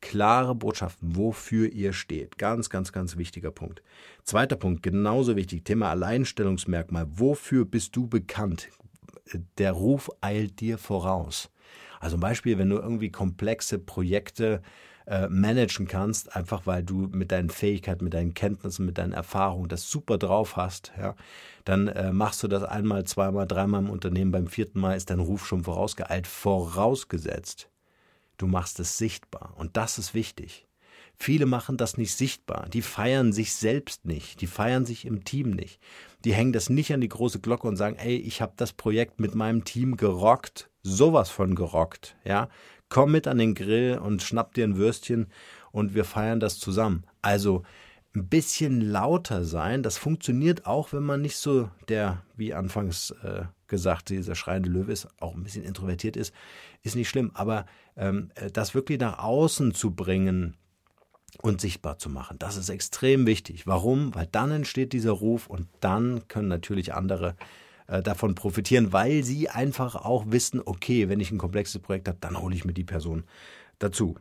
[0.02, 2.38] klare Botschaften, wofür ihr steht.
[2.38, 3.82] Ganz, ganz, ganz wichtiger Punkt.
[4.24, 7.08] Zweiter Punkt, genauso wichtig, Thema Alleinstellungsmerkmal.
[7.10, 8.70] Wofür bist du bekannt?
[9.58, 11.52] Der Ruf eilt dir voraus.
[12.00, 14.62] Also ein Beispiel, wenn du irgendwie komplexe Projekte
[15.08, 19.70] äh, managen kannst, einfach weil du mit deinen Fähigkeiten, mit deinen Kenntnissen, mit deinen Erfahrungen
[19.70, 21.16] das super drauf hast, ja,
[21.64, 25.20] dann äh, machst du das einmal, zweimal, dreimal im Unternehmen, beim vierten Mal ist dein
[25.20, 27.70] Ruf schon vorausgeeilt, vorausgesetzt
[28.38, 29.54] du machst es sichtbar.
[29.58, 30.68] Und das ist wichtig.
[31.18, 32.68] Viele machen das nicht sichtbar.
[32.70, 34.42] Die feiern sich selbst nicht.
[34.42, 35.80] Die feiern sich im Team nicht.
[36.24, 39.20] Die hängen das nicht an die große Glocke und sagen, ey, ich habe das Projekt
[39.20, 40.70] mit meinem Team gerockt.
[40.84, 42.16] Sowas von gerockt.
[42.24, 42.50] Ja,
[42.90, 45.28] komm mit an den Grill und schnapp dir ein Würstchen
[45.72, 47.06] und wir feiern das zusammen.
[47.22, 47.64] Also
[48.16, 53.44] ein bisschen lauter sein, das funktioniert auch, wenn man nicht so der, wie anfangs äh,
[53.68, 56.34] gesagt, dieser schreiende Löwe ist, auch ein bisschen introvertiert ist,
[56.82, 57.32] ist nicht schlimm.
[57.34, 57.66] Aber
[57.98, 60.56] ähm, das wirklich nach außen zu bringen
[61.42, 63.68] und sichtbar zu machen, das ist extrem wichtig.
[63.68, 64.14] Warum?
[64.16, 67.36] Weil dann entsteht dieser Ruf und dann können natürlich andere
[67.88, 72.18] äh, davon profitieren, weil sie einfach auch wissen, okay, wenn ich ein komplexes Projekt habe,
[72.22, 73.24] dann hole ich mir die Person
[73.80, 74.16] dazu.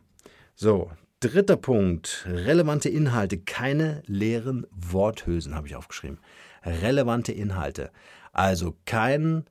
[0.55, 6.19] So, dritter Punkt, relevante Inhalte, keine leeren Worthülsen habe ich aufgeschrieben.
[6.63, 7.91] Relevante Inhalte.
[8.31, 9.45] Also kein,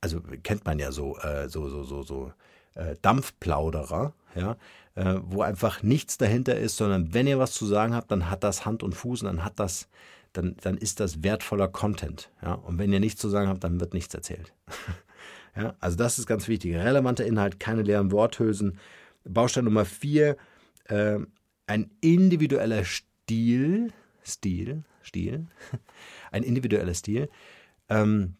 [0.00, 2.32] also kennt man ja so, äh, so, so, so, so
[2.74, 4.56] äh, Dampfplauderer, ja,
[4.94, 8.44] äh, wo einfach nichts dahinter ist, sondern wenn ihr was zu sagen habt, dann hat
[8.44, 9.88] das Hand und Fuß und dann hat das,
[10.32, 12.30] dann, dann ist das wertvoller Content.
[12.42, 12.54] Ja?
[12.54, 14.52] Und wenn ihr nichts zu sagen habt, dann wird nichts erzählt.
[15.56, 15.74] ja?
[15.80, 16.74] Also das ist ganz wichtig.
[16.74, 18.78] Relevanter Inhalt, keine leeren Worthülsen.
[19.24, 20.36] Baustein Nummer vier,
[20.84, 21.18] äh,
[21.66, 23.92] ein individueller Stil,
[24.24, 25.46] Stil, Stil,
[26.32, 27.28] ein individueller Stil,
[27.88, 28.34] ähm,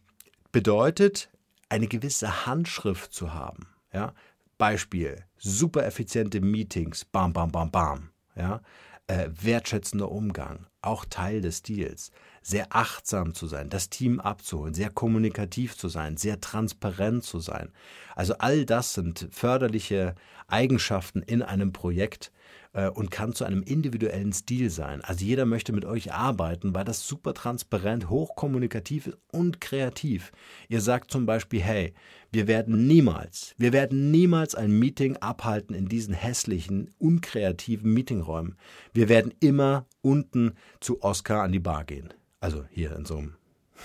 [0.51, 1.29] bedeutet,
[1.69, 3.67] eine gewisse Handschrift zu haben.
[3.91, 4.13] Ja?
[4.57, 8.09] Beispiel, super effiziente Meetings, bam, bam, bam, bam.
[8.35, 8.61] Ja?
[9.07, 12.11] Äh, wertschätzender Umgang, auch Teil des Stils.
[12.41, 17.71] Sehr achtsam zu sein, das Team abzuholen, sehr kommunikativ zu sein, sehr transparent zu sein.
[18.15, 20.15] Also all das sind förderliche
[20.47, 22.31] Eigenschaften in einem Projekt,
[22.73, 25.01] äh, und kann zu einem individuellen Stil sein.
[25.01, 30.31] Also jeder möchte mit euch arbeiten, weil das super transparent, hochkommunikativ ist und kreativ.
[30.67, 31.93] Ihr sagt zum Beispiel, hey,
[32.31, 38.57] wir werden niemals, wir werden niemals ein Meeting abhalten in diesen hässlichen, unkreativen Meetingräumen.
[38.93, 42.13] Wir werden immer unten zu Oscar an die Bar gehen.
[42.39, 43.35] Also hier in so einem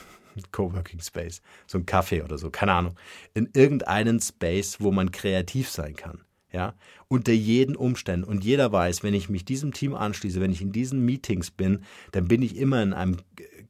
[0.52, 2.94] Coworking Space, so ein Café oder so, keine Ahnung.
[3.34, 6.74] In irgendeinen Space, wo man kreativ sein kann ja,
[7.08, 8.24] unter jeden Umständen.
[8.24, 11.84] Und jeder weiß, wenn ich mich diesem Team anschließe, wenn ich in diesen Meetings bin,
[12.12, 13.18] dann bin ich immer in einem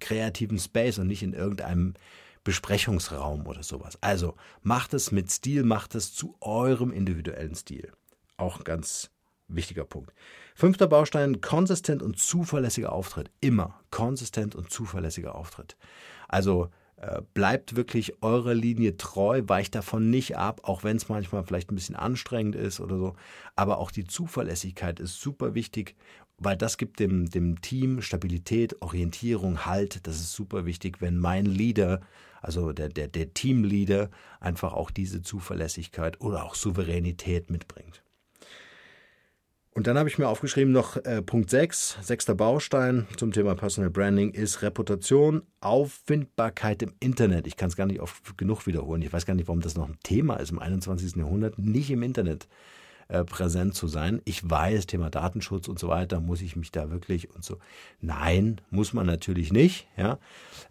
[0.00, 1.94] kreativen Space und nicht in irgendeinem
[2.44, 3.98] Besprechungsraum oder sowas.
[4.00, 7.92] Also macht es mit Stil, macht es zu eurem individuellen Stil.
[8.36, 9.10] Auch ein ganz
[9.48, 10.12] wichtiger Punkt.
[10.54, 13.30] Fünfter Baustein, konsistent und zuverlässiger Auftritt.
[13.40, 15.76] Immer konsistent und zuverlässiger Auftritt.
[16.28, 16.70] Also
[17.34, 21.76] bleibt wirklich eurer Linie treu, weicht davon nicht ab, auch wenn es manchmal vielleicht ein
[21.76, 23.14] bisschen anstrengend ist oder so.
[23.56, 25.94] Aber auch die Zuverlässigkeit ist super wichtig,
[26.38, 30.06] weil das gibt dem, dem Team Stabilität, Orientierung, Halt.
[30.06, 32.00] Das ist super wichtig, wenn mein Leader,
[32.42, 38.02] also der, der, der Teamleader, einfach auch diese Zuverlässigkeit oder auch Souveränität mitbringt.
[39.72, 43.90] Und dann habe ich mir aufgeschrieben noch äh, Punkt 6, sechster Baustein zum Thema Personal
[43.90, 47.46] Branding ist Reputation, Auffindbarkeit im Internet.
[47.46, 49.02] Ich kann es gar nicht oft genug wiederholen.
[49.02, 51.16] Ich weiß gar nicht, warum das noch ein Thema ist im 21.
[51.16, 52.48] Jahrhundert, nicht im Internet
[53.08, 54.20] äh, präsent zu sein.
[54.24, 57.58] Ich weiß, Thema Datenschutz und so weiter, muss ich mich da wirklich und so.
[58.00, 59.86] Nein, muss man natürlich nicht.
[59.96, 60.18] Ja,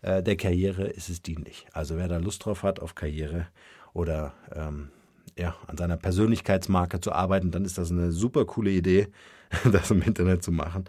[0.02, 1.66] äh, der Karriere ist es dienlich.
[1.72, 3.48] Also wer da Lust drauf hat auf Karriere
[3.94, 4.90] oder ähm,
[5.38, 9.08] ja, an seiner Persönlichkeitsmarke zu arbeiten, dann ist das eine super coole Idee,
[9.72, 10.86] das im Internet zu machen.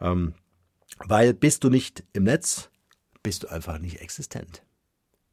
[0.00, 0.34] Ähm,
[0.98, 2.70] weil bist du nicht im Netz,
[3.22, 4.62] bist du einfach nicht existent.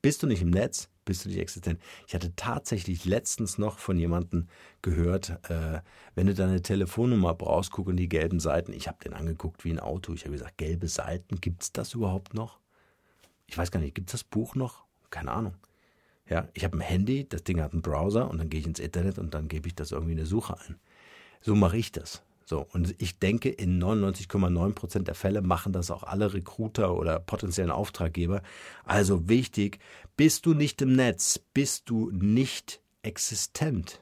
[0.02, 1.82] Bist du nicht im Netz, bist du nicht existent.
[2.08, 4.48] Ich hatte tatsächlich letztens noch von jemandem
[4.82, 5.82] gehört, äh,
[6.16, 8.72] wenn du deine Telefonnummer brauchst, guck in die gelben Seiten.
[8.72, 10.14] Ich habe den angeguckt wie ein Auto.
[10.14, 12.60] Ich habe gesagt, gelbe Seiten, gibt es das überhaupt noch?
[13.48, 14.86] Ich weiß gar nicht, gibt es das Buch noch?
[15.10, 15.56] Keine Ahnung.
[16.30, 18.80] Ja, ich habe ein Handy, das Ding hat einen Browser und dann gehe ich ins
[18.80, 20.80] Internet und dann gebe ich das irgendwie in eine Suche ein.
[21.42, 22.22] So mache ich das.
[22.46, 27.20] So, und ich denke, in 99,9 Prozent der Fälle machen das auch alle Recruiter oder
[27.20, 28.42] potenziellen Auftraggeber.
[28.84, 29.80] Also wichtig,
[30.18, 34.02] bist du nicht im Netz, bist du nicht existent.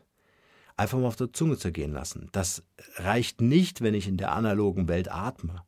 [0.78, 2.30] Einfach mal auf der Zunge zergehen lassen.
[2.32, 2.63] Das
[2.96, 5.63] reicht nicht, wenn ich in der analogen Welt atme.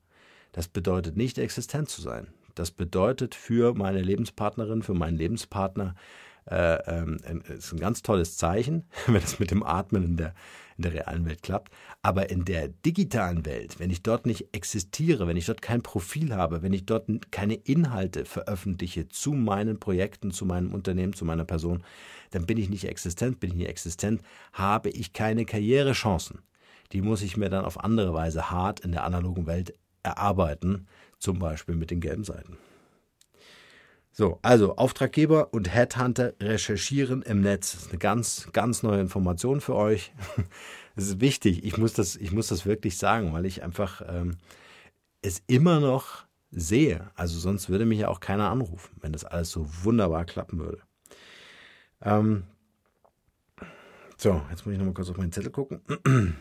[0.51, 2.27] Das bedeutet nicht existent zu sein.
[2.55, 5.95] Das bedeutet für meine Lebenspartnerin, für meinen Lebenspartner,
[6.45, 10.33] äh, ähm, äh, ist ein ganz tolles Zeichen, wenn es mit dem Atmen in der,
[10.77, 11.71] in der realen Welt klappt.
[12.01, 16.33] Aber in der digitalen Welt, wenn ich dort nicht existiere, wenn ich dort kein Profil
[16.35, 21.45] habe, wenn ich dort keine Inhalte veröffentliche zu meinen Projekten, zu meinem Unternehmen, zu meiner
[21.45, 21.83] Person,
[22.31, 24.21] dann bin ich nicht existent, bin ich nicht existent,
[24.53, 26.39] habe ich keine Karrierechancen.
[26.91, 29.73] Die muss ich mir dann auf andere Weise hart in der analogen Welt
[30.03, 30.87] erarbeiten,
[31.19, 32.57] zum Beispiel mit den gelben Seiten.
[34.19, 37.71] So, also Auftraggeber und Headhunter recherchieren im Netz.
[37.71, 40.11] Das ist eine ganz, ganz neue Information für euch.
[40.97, 41.63] Das ist wichtig.
[41.63, 44.35] Ich muss das, ich muss das wirklich sagen, weil ich einfach ähm,
[45.21, 47.09] es immer noch sehe.
[47.15, 50.81] Also sonst würde mich ja auch keiner anrufen, wenn das alles so wunderbar klappen würde.
[52.01, 52.43] Ähm,
[54.17, 55.79] so, jetzt muss ich nochmal kurz auf meinen Zettel gucken.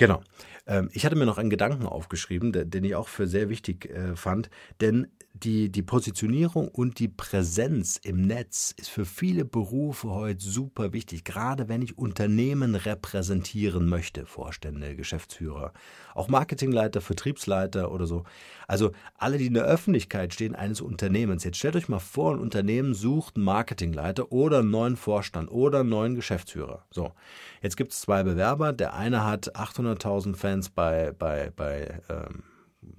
[0.00, 0.22] Genau.
[0.66, 4.16] Ähm, ich hatte mir noch einen Gedanken aufgeschrieben, den ich auch für sehr wichtig äh,
[4.16, 4.48] fand,
[4.80, 10.92] denn die, die Positionierung und die Präsenz im Netz ist für viele Berufe heute super
[10.92, 15.72] wichtig, gerade wenn ich Unternehmen repräsentieren möchte, Vorstände, Geschäftsführer,
[16.14, 18.24] auch Marketingleiter, Vertriebsleiter oder so.
[18.66, 21.44] Also alle, die in der Öffentlichkeit stehen eines Unternehmens.
[21.44, 25.80] Jetzt stellt euch mal vor, ein Unternehmen sucht einen Marketingleiter oder einen neuen Vorstand oder
[25.80, 26.84] einen neuen Geschäftsführer.
[26.90, 27.12] So,
[27.62, 28.72] jetzt gibt es zwei Bewerber.
[28.72, 29.54] Der eine hat
[29.98, 32.44] 800.000 Fans bei, bei, bei ähm,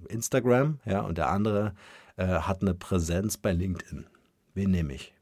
[0.10, 1.74] Instagram, ja, und der andere
[2.18, 4.06] äh, hat eine Präsenz bei LinkedIn.
[4.54, 5.14] Wen nehme ich?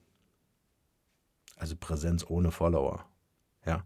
[1.55, 3.05] Also Präsenz ohne Follower.
[3.65, 3.83] Ja.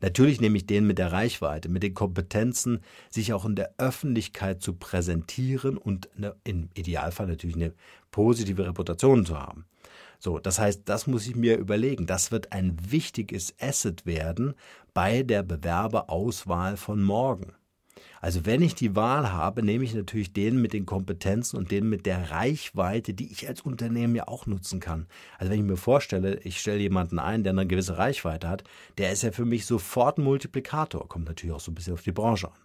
[0.00, 4.60] Natürlich nehme ich den mit der Reichweite, mit den Kompetenzen, sich auch in der Öffentlichkeit
[4.60, 7.72] zu präsentieren und eine, im Idealfall natürlich eine
[8.10, 9.64] positive Reputation zu haben.
[10.18, 12.06] So, das heißt, das muss ich mir überlegen.
[12.06, 14.54] Das wird ein wichtiges Asset werden
[14.92, 17.52] bei der Bewerberauswahl von morgen.
[18.24, 21.90] Also wenn ich die Wahl habe, nehme ich natürlich den mit den Kompetenzen und den
[21.90, 25.08] mit der Reichweite, die ich als Unternehmen ja auch nutzen kann.
[25.36, 28.64] Also wenn ich mir vorstelle, ich stelle jemanden ein, der eine gewisse Reichweite hat,
[28.96, 31.06] der ist ja für mich sofort ein Multiplikator.
[31.06, 32.63] Kommt natürlich auch so ein bisschen auf die Branche an.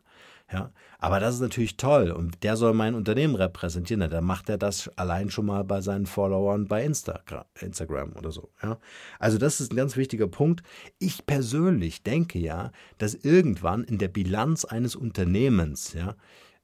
[0.52, 4.10] Ja, aber das ist natürlich toll und der soll mein Unternehmen repräsentieren.
[4.10, 8.50] dann macht er das allein schon mal bei seinen Followern bei Instagram, Instagram oder so.
[8.64, 8.80] Ja,
[9.20, 10.64] also das ist ein ganz wichtiger Punkt.
[10.98, 16.16] Ich persönlich denke ja, dass irgendwann in der Bilanz eines Unternehmens ja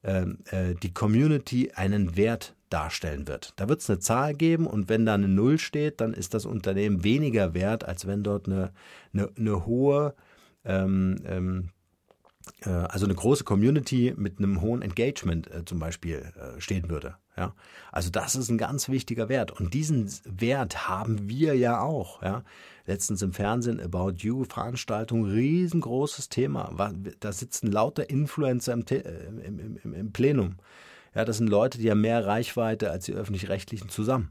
[0.02, 3.52] ähm, äh, die Community einen Wert darstellen wird.
[3.56, 6.44] Da wird es eine Zahl geben und wenn da eine Null steht, dann ist das
[6.44, 8.72] Unternehmen weniger wert, als wenn dort eine,
[9.12, 10.14] eine, eine hohe
[10.64, 11.75] ähm, ähm, äh,
[12.68, 17.16] also eine große Community mit einem hohen Engagement äh, zum Beispiel äh, stehen würde.
[17.36, 17.54] Ja,
[17.92, 22.22] also das ist ein ganz wichtiger Wert und diesen Wert haben wir ja auch.
[22.22, 22.44] Ja,
[22.86, 26.72] letztens im Fernsehen About You Veranstaltung riesengroßes Thema.
[27.20, 30.56] Da sitzen lauter Influencer im, im, im, im Plenum.
[31.14, 34.30] Ja, das sind Leute, die haben mehr Reichweite als die öffentlich-rechtlichen zusammen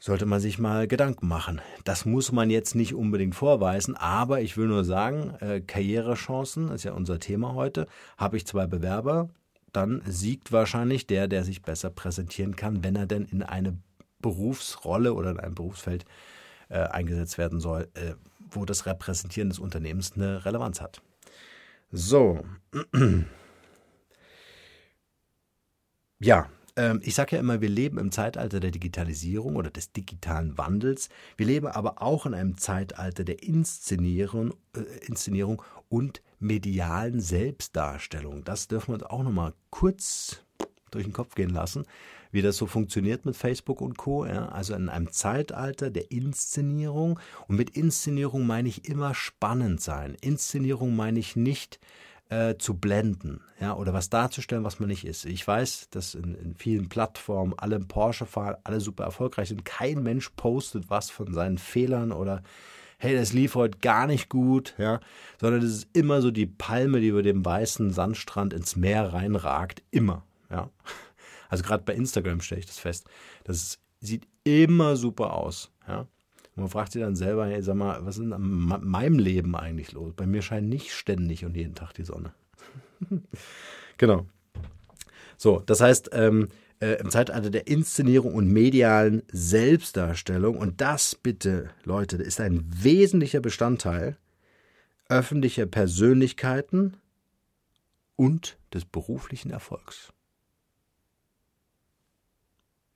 [0.00, 1.60] sollte man sich mal Gedanken machen.
[1.84, 6.84] Das muss man jetzt nicht unbedingt vorweisen, aber ich will nur sagen, äh, Karrierechancen ist
[6.84, 7.86] ja unser Thema heute.
[8.16, 9.28] Habe ich zwei Bewerber,
[9.72, 13.76] dann siegt wahrscheinlich der, der sich besser präsentieren kann, wenn er denn in eine
[14.20, 16.06] Berufsrolle oder in ein Berufsfeld
[16.70, 18.14] äh, eingesetzt werden soll, äh,
[18.50, 21.02] wo das Repräsentieren des Unternehmens eine Relevanz hat.
[21.92, 22.42] So.
[26.22, 26.50] Ja,
[27.02, 31.08] ich sage ja immer, wir leben im Zeitalter der Digitalisierung oder des digitalen Wandels.
[31.36, 38.44] Wir leben aber auch in einem Zeitalter der Inszenierung, äh, Inszenierung und medialen Selbstdarstellung.
[38.44, 40.44] Das dürfen wir uns auch nochmal kurz
[40.90, 41.84] durch den Kopf gehen lassen,
[42.32, 44.26] wie das so funktioniert mit Facebook und Co.
[44.26, 47.18] Ja, also in einem Zeitalter der Inszenierung.
[47.48, 50.16] Und mit Inszenierung meine ich immer spannend sein.
[50.20, 52.09] Inszenierung meine ich nicht äh,
[52.58, 55.24] zu blenden, ja, oder was darzustellen, was man nicht ist.
[55.24, 59.64] Ich weiß, dass in, in vielen Plattformen alle Porsche fahren, alle super erfolgreich sind.
[59.64, 62.44] Kein Mensch postet was von seinen Fehlern oder
[62.98, 65.00] hey, das lief heute gar nicht gut, ja,
[65.40, 69.82] sondern es ist immer so die Palme, die über dem weißen Sandstrand ins Meer reinragt,
[69.90, 70.70] immer, ja.
[71.48, 73.08] Also gerade bei Instagram stelle ich das fest.
[73.42, 76.06] Das sieht immer super aus, ja.
[76.60, 80.12] Man fragt sich dann selber, hey, sag mal, was ist in meinem Leben eigentlich los?
[80.14, 82.34] Bei mir scheint nicht ständig und jeden Tag die Sonne.
[83.96, 84.26] genau.
[85.38, 86.48] So, das heißt, ähm,
[86.80, 93.40] äh, im Zeitalter der Inszenierung und medialen Selbstdarstellung, und das bitte, Leute, ist ein wesentlicher
[93.40, 94.18] Bestandteil
[95.08, 96.98] öffentlicher Persönlichkeiten
[98.16, 100.12] und des beruflichen Erfolgs.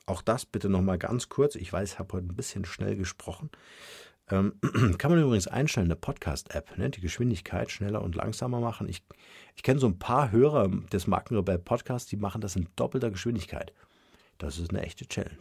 [0.06, 1.54] Auch das bitte nochmal ganz kurz.
[1.54, 3.50] Ich weiß, ich habe heute ein bisschen schnell gesprochen.
[4.30, 4.54] Ähm,
[4.98, 6.90] kann man übrigens einstellen, eine Podcast-App, ne?
[6.90, 8.88] die Geschwindigkeit schneller und langsamer machen.
[8.88, 9.02] Ich,
[9.54, 13.72] ich kenne so ein paar Hörer des Markenrebell Podcasts, die machen das in doppelter Geschwindigkeit.
[14.38, 15.38] Das ist eine echte Challenge.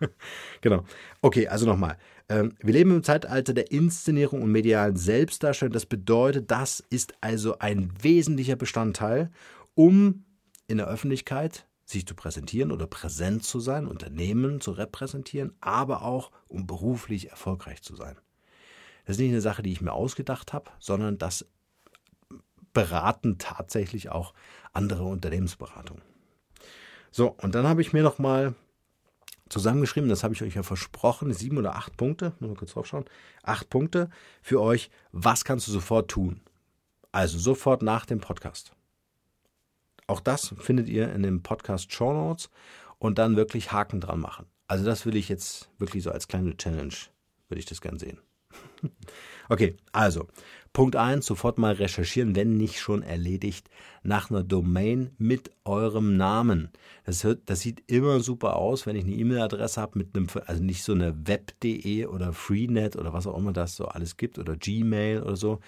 [0.60, 0.84] genau.
[1.20, 1.96] Okay, also nochmal.
[2.28, 5.72] Ähm, wir leben im Zeitalter der Inszenierung und medialen Selbstdarstellung.
[5.72, 9.30] Das bedeutet, das ist also ein wesentlicher Bestandteil,
[9.74, 10.24] um
[10.66, 16.30] in der Öffentlichkeit sich zu präsentieren oder präsent zu sein, Unternehmen zu repräsentieren, aber auch
[16.48, 18.16] um beruflich erfolgreich zu sein.
[19.04, 21.46] Das ist nicht eine Sache, die ich mir ausgedacht habe, sondern das
[22.72, 24.32] beraten tatsächlich auch
[24.72, 26.02] andere Unternehmensberatungen.
[27.10, 28.54] So, und dann habe ich mir noch mal
[29.50, 33.04] zusammengeschrieben, das habe ich euch ja versprochen, sieben oder acht Punkte, nur mal kurz draufschauen,
[33.42, 34.08] acht Punkte
[34.40, 36.40] für euch, was kannst du sofort tun?
[37.12, 38.72] Also sofort nach dem Podcast.
[40.12, 42.50] Auch das findet ihr in dem Podcast Show Notes
[42.98, 44.44] und dann wirklich Haken dran machen.
[44.66, 46.92] Also das will ich jetzt wirklich so als kleine Challenge,
[47.48, 48.18] würde ich das gern sehen.
[49.48, 50.28] okay, also
[50.74, 53.70] Punkt 1, sofort mal recherchieren, wenn nicht schon erledigt,
[54.02, 56.68] nach einer Domain mit eurem Namen.
[57.06, 60.62] Das, hört, das sieht immer super aus, wenn ich eine E-Mail-Adresse habe mit einem, also
[60.62, 64.56] nicht so eine web.de oder Freenet oder was auch immer das so alles gibt oder
[64.56, 65.60] Gmail oder so.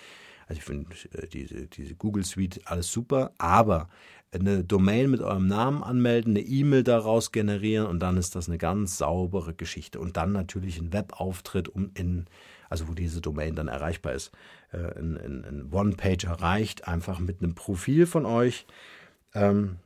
[0.47, 3.89] Also ich finde äh, diese, diese Google Suite alles super, aber
[4.33, 8.59] eine Domain mit eurem Namen anmelden, eine E-Mail daraus generieren und dann ist das eine
[8.59, 10.01] ganz saubere Geschichte.
[10.01, 12.27] Und dann natürlich ein Webauftritt, um in,
[12.69, 14.33] also wo diese Domain dann erreichbar ist.
[14.73, 18.67] Äh, ein, ein, ein One-Page erreicht, einfach mit einem Profil von euch.
[19.35, 19.77] Ähm,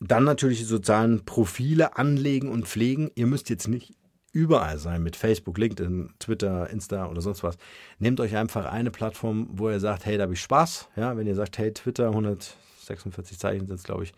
[0.00, 3.10] dann natürlich die sozialen Profile anlegen und pflegen.
[3.14, 3.94] Ihr müsst jetzt nicht
[4.32, 7.56] überall sein mit Facebook, LinkedIn, Twitter, Insta oder sonst was.
[7.98, 10.88] Nehmt euch einfach eine Plattform, wo ihr sagt, hey, da habe ich Spaß.
[10.96, 12.56] Ja, wenn ihr sagt, hey, Twitter 100
[12.86, 14.12] 46 Zeichen sind es, glaube ich.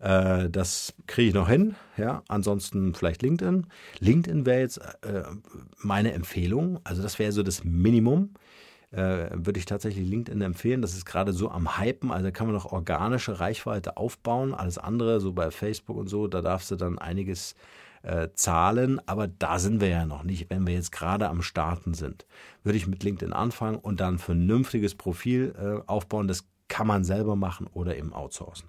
[0.00, 1.74] Äh, das kriege ich noch hin.
[1.96, 3.66] Ja, ansonsten vielleicht LinkedIn.
[3.98, 5.24] LinkedIn wäre jetzt äh,
[5.78, 6.80] meine Empfehlung.
[6.84, 8.34] Also das wäre so das Minimum.
[8.90, 10.80] Äh, würde ich tatsächlich LinkedIn empfehlen.
[10.80, 12.10] Das ist gerade so am Hypen.
[12.10, 14.54] Also da kann man noch organische Reichweite aufbauen.
[14.54, 17.54] Alles andere, so bei Facebook und so, da darfst du dann einiges
[18.02, 20.50] äh, zahlen, aber da sind wir ja noch nicht.
[20.50, 22.26] Wenn wir jetzt gerade am Starten sind,
[22.62, 26.28] würde ich mit LinkedIn anfangen und dann ein vernünftiges Profil äh, aufbauen.
[26.28, 28.68] Das kann man selber machen oder eben outsourcen.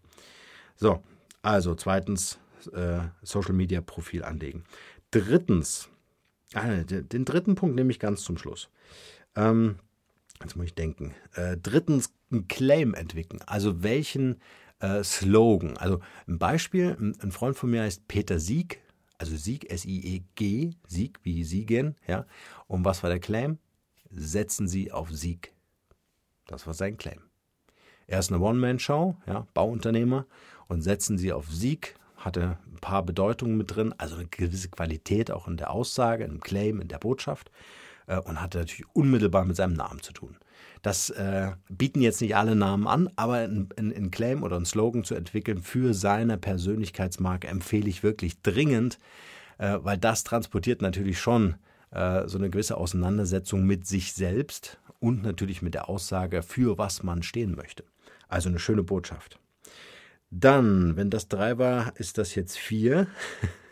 [0.75, 1.03] So,
[1.41, 2.39] also zweitens
[2.73, 4.63] äh, Social Media Profil anlegen.
[5.11, 5.89] Drittens,
[6.53, 8.69] äh, den dritten Punkt nehme ich ganz zum Schluss.
[9.35, 9.79] Ähm,
[10.41, 11.13] jetzt muss ich denken.
[11.33, 13.41] Äh, drittens, ein Claim entwickeln.
[13.47, 14.39] Also welchen
[14.79, 15.77] äh, Slogan.
[15.77, 18.81] Also ein Beispiel, ein Freund von mir heißt Peter Sieg,
[19.19, 22.25] also Sieg, S-I-E-G, Sieg wie Siegen, ja.
[22.67, 23.59] Und was war der Claim?
[24.09, 25.53] Setzen Sie auf Sieg.
[26.47, 27.21] Das war sein Claim.
[28.07, 30.25] Er ist eine One-Man-Show, ja, Bauunternehmer
[30.67, 35.29] und setzen sie auf Sieg, hatte ein paar Bedeutungen mit drin, also eine gewisse Qualität
[35.29, 37.51] auch in der Aussage, im Claim, in der Botschaft
[38.07, 40.37] äh, und hatte natürlich unmittelbar mit seinem Namen zu tun.
[40.81, 45.03] Das äh, bieten jetzt nicht alle Namen an, aber ein, ein, Claim oder ein Slogan
[45.03, 48.97] zu entwickeln für seine Persönlichkeitsmarke empfehle ich wirklich dringend,
[49.57, 51.55] äh, weil das transportiert natürlich schon
[51.91, 57.03] äh, so eine gewisse Auseinandersetzung mit sich selbst und natürlich mit der Aussage, für was
[57.03, 57.83] man stehen möchte.
[58.29, 59.37] Also eine schöne Botschaft.
[60.31, 63.07] Dann, wenn das drei war, ist das jetzt vier.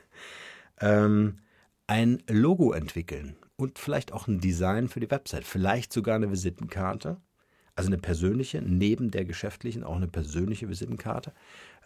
[0.82, 1.38] ähm,
[1.86, 7.18] ein Logo entwickeln und vielleicht auch ein Design für die Website, vielleicht sogar eine Visitenkarte,
[7.76, 11.34] also eine persönliche, neben der geschäftlichen auch eine persönliche Visitenkarte,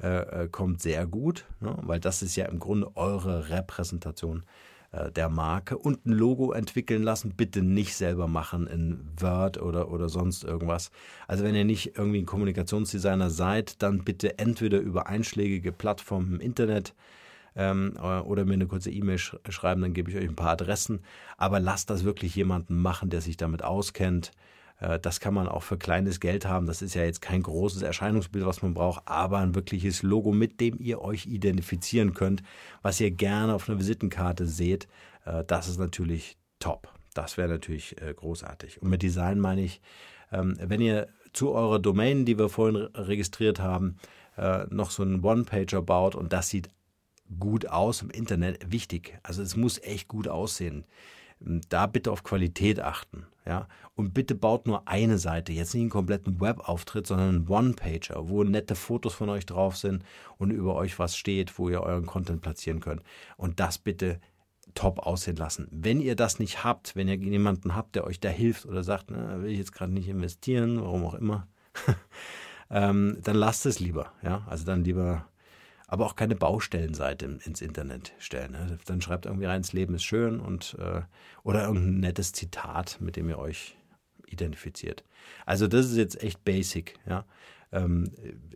[0.02, 1.78] äh, äh kommt sehr gut, ne?
[1.82, 4.44] weil das ist ja im Grunde eure Repräsentation
[4.92, 7.34] äh, der Marke und ein Logo entwickeln lassen.
[7.36, 10.92] Bitte nicht selber machen in Word oder, oder sonst irgendwas.
[11.28, 16.40] Also wenn ihr nicht irgendwie ein Kommunikationsdesigner seid, dann bitte entweder über einschlägige Plattformen im
[16.42, 16.94] Internet
[17.56, 20.52] ähm, äh, oder mir eine kurze E-Mail sch schreiben, dann gebe ich euch ein paar
[20.52, 21.02] Adressen.
[21.38, 24.32] Aber lasst das wirklich jemanden machen, der sich damit auskennt.
[24.82, 26.66] Äh, das kann man auch für kleines Geld haben.
[26.66, 30.60] Das ist ja jetzt kein großes Erscheinungsbild, was man braucht, aber ein wirkliches Logo, mit
[30.60, 32.43] dem ihr euch identifizieren könnt,
[32.82, 34.88] was ihr gerne auf einer Visitenkarte seht.
[35.26, 36.89] Äh, das ist natürlich top.
[37.14, 38.82] Das wäre natürlich äh, großartig.
[38.82, 39.82] Und mit Design meine ich,
[40.32, 43.97] ähm, wenn ihr zu eurer Domain, die wir vorhin registriert haben,
[44.70, 46.70] noch so einen One-Pager baut und das sieht
[47.40, 49.20] gut aus im Internet, wichtig.
[49.24, 50.86] Also es muss echt gut aussehen
[51.70, 53.26] da bitte auf Qualität achten.
[53.46, 53.68] Ja?
[53.96, 58.44] Und bitte baut nur eine Seite, jetzt nicht einen kompletten Webauftritt, sondern einen One-Pager, wo
[58.44, 60.04] nette Fotos von euch drauf sind
[60.38, 63.02] und über euch was steht, wo ihr euren Content platzieren könnt.
[63.38, 64.20] Und das bitte
[64.76, 65.68] top aussehen lassen.
[65.72, 69.12] Wenn ihr das nicht habt, wenn ihr jemanden habt, der euch da hilft oder sagt,
[69.12, 71.48] na, will ich jetzt gerade nicht investieren, warum auch immer,
[72.70, 74.14] ähm, dann lasst es lieber.
[74.22, 74.46] Ja?
[74.48, 75.26] Also dann lieber
[75.92, 78.54] aber auch keine Baustellenseite ins Internet stellen.
[78.54, 78.78] Ne?
[78.86, 81.02] Dann schreibt irgendwie rein, das Leben ist schön und äh,
[81.44, 83.76] oder irgendein nettes Zitat, mit dem ihr euch
[84.26, 85.04] identifiziert.
[85.46, 87.26] Also das ist jetzt echt basic, ja.
[87.74, 88.10] Ähm,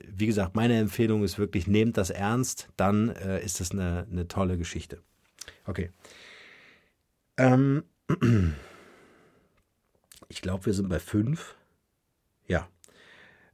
[0.08, 4.30] wie gesagt, meine Empfehlung ist wirklich, nehmt das ernst, dann äh, ist das eine, eine
[4.30, 5.02] tolle Geschichte.
[5.66, 5.92] Okay.
[7.36, 7.84] Ähm,
[10.30, 11.56] ich glaube, wir sind bei fünf.
[12.48, 12.70] Ja.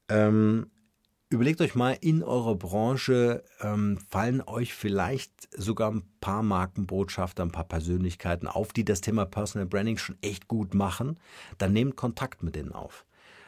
[0.07, 0.69] Ähm,
[1.31, 7.53] Überlegt euch mal, in eurer Branche ähm, fallen euch vielleicht sogar ein paar Markenbotschafter, ein
[7.53, 11.17] paar Persönlichkeiten auf, die das Thema Personal Branding schon echt gut machen.
[11.57, 13.05] Dann nehmt Kontakt mit denen auf.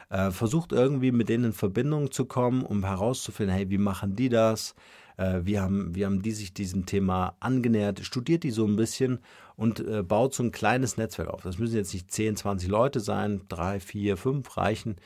[0.08, 4.30] Äh, versucht irgendwie mit denen in Verbindung zu kommen, um herauszufinden, hey, wie machen die
[4.30, 4.74] das?
[5.18, 8.00] Äh, wie, haben, wie haben die sich diesem Thema angenähert?
[8.00, 9.18] Studiert die so ein bisschen
[9.56, 11.42] und äh, baut so ein kleines Netzwerk auf.
[11.42, 14.96] Das müssen jetzt nicht 10, 20 Leute sein, drei, vier, fünf reichen.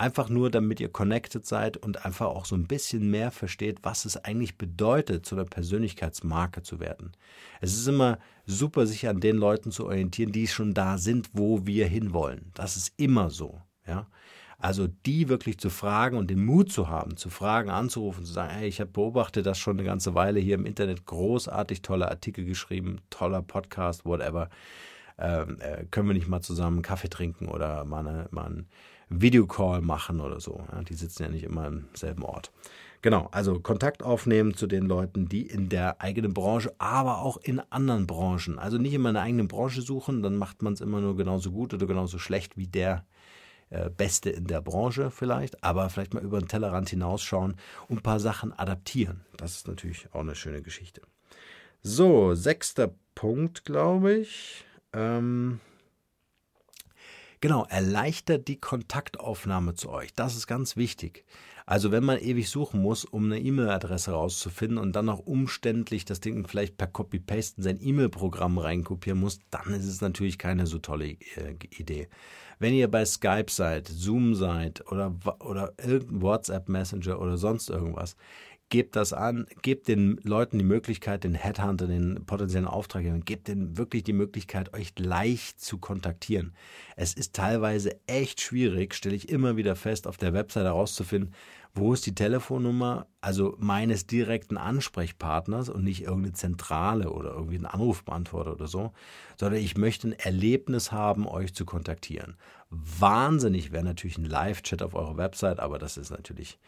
[0.00, 4.06] Einfach nur, damit ihr connected seid und einfach auch so ein bisschen mehr versteht, was
[4.06, 7.12] es eigentlich bedeutet, zu einer Persönlichkeitsmarke zu werden.
[7.60, 11.66] Es ist immer super, sich an den Leuten zu orientieren, die schon da sind, wo
[11.66, 12.50] wir hinwollen.
[12.54, 13.60] Das ist immer so.
[13.86, 14.06] Ja,
[14.56, 18.54] also die wirklich zu fragen und den Mut zu haben, zu fragen, anzurufen, zu sagen,
[18.54, 22.46] hey, ich habe beobachtet das schon eine ganze Weile hier im Internet, großartig tolle Artikel
[22.46, 24.48] geschrieben, toller Podcast, whatever.
[25.18, 28.66] Ähm, äh, können wir nicht mal zusammen Kaffee trinken oder mal, eine, mal einen
[29.10, 30.64] Videocall machen oder so.
[30.72, 32.50] Ja, die sitzen ja nicht immer im selben Ort.
[33.02, 37.60] Genau, also Kontakt aufnehmen zu den Leuten, die in der eigenen Branche, aber auch in
[37.70, 38.58] anderen Branchen.
[38.58, 41.50] Also nicht immer in der eigenen Branche suchen, dann macht man es immer nur genauso
[41.50, 43.06] gut oder genauso schlecht wie der
[43.70, 47.56] äh, Beste in der Branche vielleicht, aber vielleicht mal über den Tellerrand hinausschauen
[47.88, 49.22] und ein paar Sachen adaptieren.
[49.38, 51.00] Das ist natürlich auch eine schöne Geschichte.
[51.82, 54.66] So, sechster Punkt, glaube ich.
[54.92, 55.60] Ähm,
[57.40, 60.14] genau, erleichtert die Kontaktaufnahme zu euch.
[60.14, 61.24] Das ist ganz wichtig.
[61.70, 66.18] Also wenn man ewig suchen muss, um eine E-Mail-Adresse rauszufinden und dann noch umständlich das
[66.18, 70.78] Ding vielleicht per Copy-Paste in sein E-Mail-Programm reinkopieren muss, dann ist es natürlich keine so
[70.78, 72.08] tolle äh, Idee.
[72.58, 78.16] Wenn ihr bei Skype seid, Zoom seid oder, oder irgendein WhatsApp Messenger oder sonst irgendwas,
[78.70, 83.76] gebt das an, gebt den Leuten die Möglichkeit, den Headhunter, den potenziellen Auftraggeber, gebt denen
[83.76, 86.54] wirklich die Möglichkeit, euch leicht zu kontaktieren.
[86.96, 91.34] Es ist teilweise echt schwierig, stelle ich immer wieder fest, auf der Website herauszufinden,
[91.74, 97.66] wo ist die Telefonnummer, also meines direkten Ansprechpartners und nicht irgendeine Zentrale oder irgendwie ein
[97.66, 98.92] Anrufbeantworter oder so,
[99.36, 102.36] sondern ich möchte ein Erlebnis haben, euch zu kontaktieren.
[102.70, 106.58] Wahnsinnig wäre natürlich ein Live-Chat auf eurer Website, aber das ist natürlich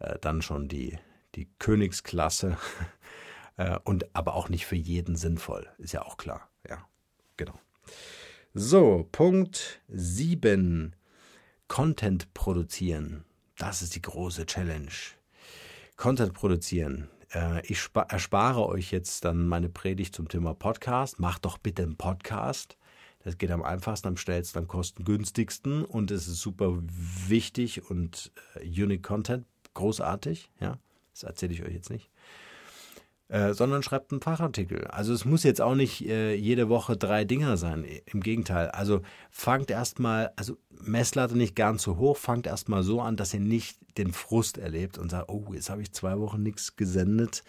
[0.00, 0.98] äh, dann schon die,
[1.34, 2.58] die Königsklasse
[3.56, 6.48] äh, und aber auch nicht für jeden sinnvoll, ist ja auch klar.
[6.68, 6.86] Ja,
[7.36, 7.58] genau.
[8.54, 10.94] So, Punkt 7.
[11.68, 13.24] Content produzieren.
[13.58, 14.90] Das ist die große Challenge.
[15.96, 17.08] Content produzieren.
[17.32, 21.20] Äh, ich erspare euch jetzt dann meine Predigt zum Thema Podcast.
[21.20, 22.78] Macht doch bitte einen Podcast.
[23.24, 28.66] Das geht am einfachsten, am schnellsten, am kostengünstigsten und es ist super wichtig und äh,
[28.66, 30.50] Unique Content, großartig.
[30.60, 30.78] Ja,
[31.20, 32.10] das erzähle ich euch jetzt nicht.
[33.28, 34.86] Äh, sondern schreibt einen Fachartikel.
[34.86, 37.84] Also es muss jetzt auch nicht äh, jede Woche drei Dinger sein.
[38.06, 38.68] Im Gegenteil.
[38.68, 43.40] Also fangt erstmal, also Messlatte nicht ganz so hoch, fangt erstmal so an, dass ihr
[43.40, 47.44] nicht den Frust erlebt und sagt, oh, jetzt habe ich zwei Wochen nichts gesendet,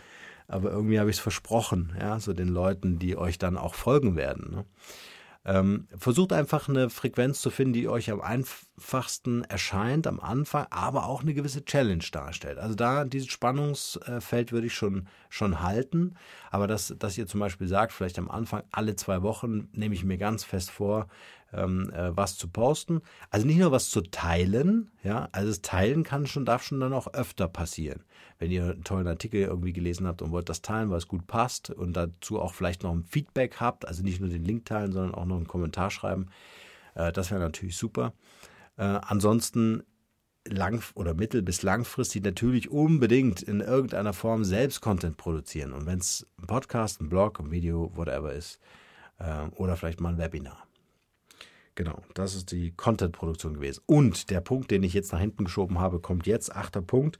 [0.49, 4.17] aber irgendwie habe ich es versprochen, ja, so den Leuten, die euch dann auch folgen
[4.17, 4.51] werden.
[4.51, 4.65] Ne?
[5.49, 11.07] Ähm, versucht einfach eine Frequenz zu finden, die euch am einfachsten erscheint am Anfang, aber
[11.07, 12.59] auch eine gewisse Challenge darstellt.
[12.59, 16.13] Also da dieses Spannungsfeld würde ich schon, schon halten.
[16.51, 20.03] Aber dass, dass ihr zum Beispiel sagt, vielleicht am Anfang alle zwei Wochen nehme ich
[20.03, 21.07] mir ganz fest vor,
[21.53, 23.01] ähm, äh, was zu posten.
[23.29, 26.93] Also nicht nur was zu teilen, ja, also das Teilen kann schon, darf schon dann
[26.93, 28.03] auch öfter passieren.
[28.37, 31.27] Wenn ihr einen tollen Artikel irgendwie gelesen habt und wollt das teilen, weil es gut
[31.27, 34.91] passt und dazu auch vielleicht noch ein Feedback habt, also nicht nur den Link teilen,
[34.91, 36.27] sondern auch noch einen Kommentar schreiben,
[36.95, 38.13] äh, das wäre natürlich super.
[38.77, 39.83] Äh, ansonsten
[40.47, 45.73] lang oder mittel- bis langfristig natürlich unbedingt in irgendeiner Form selbst Content produzieren.
[45.73, 48.59] Und wenn es ein Podcast, ein Blog, ein Video, whatever ist,
[49.19, 50.68] äh, oder vielleicht mal ein Webinar.
[51.79, 53.81] Genau, das ist die Content-Produktion gewesen.
[53.85, 57.19] Und der Punkt, den ich jetzt nach hinten geschoben habe, kommt jetzt, achter Punkt,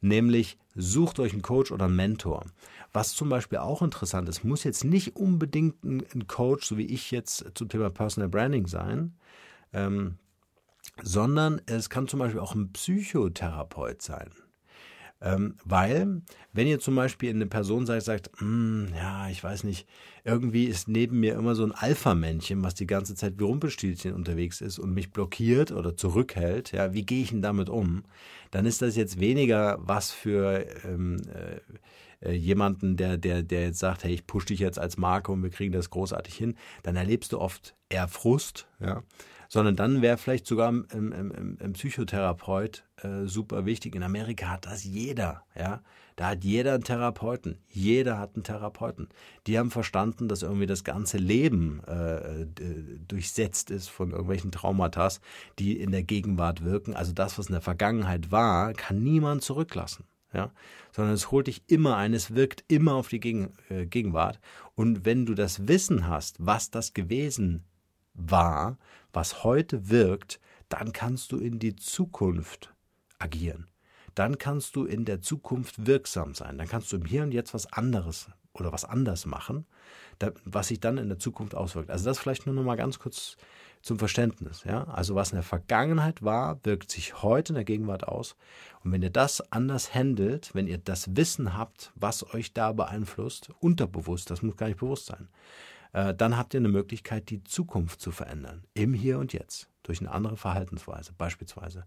[0.00, 2.44] nämlich sucht euch einen Coach oder einen Mentor.
[2.92, 7.12] Was zum Beispiel auch interessant ist, muss jetzt nicht unbedingt ein Coach, so wie ich
[7.12, 9.14] jetzt zum Thema Personal Branding sein,
[9.72, 10.16] ähm,
[11.04, 14.30] sondern es kann zum Beispiel auch ein Psychotherapeut sein.
[15.22, 19.86] Ähm, weil, wenn ihr zum Beispiel eine Person seid, sagt, mm, ja, ich weiß nicht,
[20.24, 24.62] irgendwie ist neben mir immer so ein Alpha-Männchen, was die ganze Zeit wie Rumpelstilzchen unterwegs
[24.62, 28.04] ist und mich blockiert oder zurückhält, ja, wie gehe ich denn damit um?
[28.50, 31.20] Dann ist das jetzt weniger was für ähm,
[32.22, 35.32] äh, äh jemanden, der, der, der jetzt sagt, hey, ich pushe dich jetzt als Marke
[35.32, 39.02] und wir kriegen das großartig hin, dann erlebst du oft eher Frust, ja
[39.50, 43.96] sondern dann wäre vielleicht sogar im, im, im Psychotherapeut äh, super wichtig.
[43.96, 45.82] In Amerika hat das jeder, ja.
[46.14, 47.58] Da hat jeder einen Therapeuten.
[47.66, 49.08] Jeder hat einen Therapeuten.
[49.46, 52.46] Die haben verstanden, dass irgendwie das ganze Leben äh,
[53.08, 55.08] durchsetzt ist von irgendwelchen Traumata,
[55.58, 56.94] die in der Gegenwart wirken.
[56.94, 60.04] Also das, was in der Vergangenheit war, kann niemand zurücklassen.
[60.32, 60.52] Ja,
[60.92, 64.38] sondern es holt dich immer ein, es wirkt immer auf die Gegen, äh, Gegenwart.
[64.76, 67.64] Und wenn du das Wissen hast, was das gewesen
[68.14, 68.78] war,
[69.12, 72.72] was heute wirkt, dann kannst du in die Zukunft
[73.18, 73.66] agieren.
[74.14, 76.58] Dann kannst du in der Zukunft wirksam sein.
[76.58, 79.66] Dann kannst du im Hier und Jetzt was anderes oder was anders machen,
[80.44, 81.90] was sich dann in der Zukunft auswirkt.
[81.90, 83.36] Also das vielleicht nur noch mal ganz kurz
[83.82, 84.64] zum Verständnis.
[84.64, 84.84] Ja?
[84.84, 88.36] Also was in der Vergangenheit war, wirkt sich heute in der Gegenwart aus.
[88.84, 93.50] Und wenn ihr das anders handelt, wenn ihr das Wissen habt, was euch da beeinflusst,
[93.60, 95.28] unterbewusst, das muss gar nicht bewusst sein,
[95.92, 98.64] dann habt ihr eine Möglichkeit, die Zukunft zu verändern.
[98.74, 99.68] Im Hier und Jetzt.
[99.82, 101.84] Durch eine andere Verhaltensweise, beispielsweise.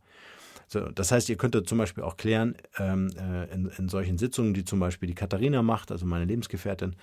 [0.67, 4.53] So, das heißt, ihr könntet zum Beispiel auch klären, ähm, äh, in, in, solchen Sitzungen,
[4.53, 6.95] die zum Beispiel die Katharina macht, also meine Lebensgefährtin,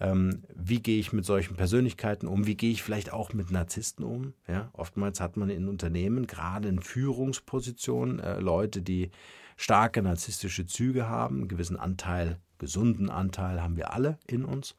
[0.00, 4.04] ähm, wie gehe ich mit solchen Persönlichkeiten um, wie gehe ich vielleicht auch mit Narzissten
[4.04, 4.34] um.
[4.48, 4.68] Ja?
[4.72, 9.10] Oftmals hat man in Unternehmen, gerade in Führungspositionen, äh, Leute, die
[9.56, 14.76] starke narzisstische Züge haben, einen gewissen Anteil, gesunden Anteil haben wir alle in uns.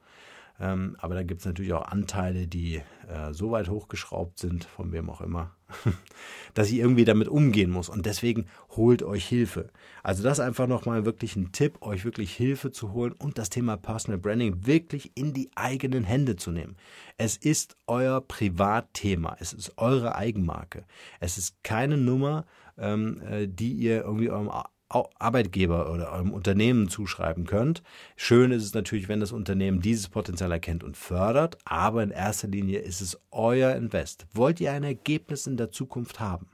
[0.59, 4.93] Ähm, aber da gibt es natürlich auch Anteile, die äh, so weit hochgeschraubt sind, von
[4.93, 5.55] wem auch immer,
[6.53, 7.89] dass ich irgendwie damit umgehen muss.
[7.89, 9.69] Und deswegen holt euch Hilfe.
[10.01, 13.75] Also das einfach nochmal wirklich ein Tipp, euch wirklich Hilfe zu holen und das Thema
[13.75, 16.77] Personal Branding wirklich in die eigenen Hände zu nehmen.
[17.17, 19.35] Es ist euer Privatthema.
[19.39, 20.85] Es ist eure Eigenmarke.
[21.19, 22.45] Es ist keine Nummer,
[22.77, 24.49] ähm, äh, die ihr irgendwie eurem
[24.89, 27.81] Arbeitgeber oder eurem Unternehmen zuschreiben könnt.
[28.15, 32.47] Schön ist es natürlich, wenn das Unternehmen dieses Potenzial erkennt und fördert, aber in erster
[32.47, 34.27] Linie ist es euer Invest.
[34.33, 36.47] Wollt ihr ein Ergebnis in der Zukunft haben,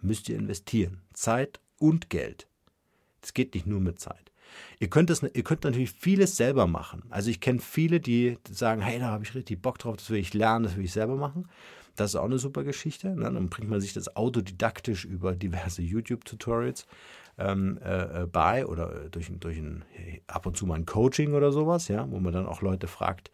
[0.00, 1.02] müsst ihr investieren.
[1.12, 2.48] Zeit und Geld.
[3.22, 4.32] Es geht nicht nur mit Zeit.
[4.78, 7.02] Ihr könnt, es, ihr könnt natürlich vieles selber machen.
[7.10, 10.18] Also ich kenne viele, die sagen, hey, da habe ich richtig Bock drauf, das will
[10.18, 11.48] ich lernen, das will ich selber machen.
[11.96, 13.08] Das ist auch eine super Geschichte.
[13.08, 13.24] Ne?
[13.24, 16.86] Dann bringt man sich das autodidaktisch über diverse YouTube-Tutorials
[17.38, 19.84] ähm, äh, äh, bei oder durch, durch ein,
[20.26, 23.30] ab und zu mal ein Coaching oder sowas, ja, wo man dann auch Leute fragt,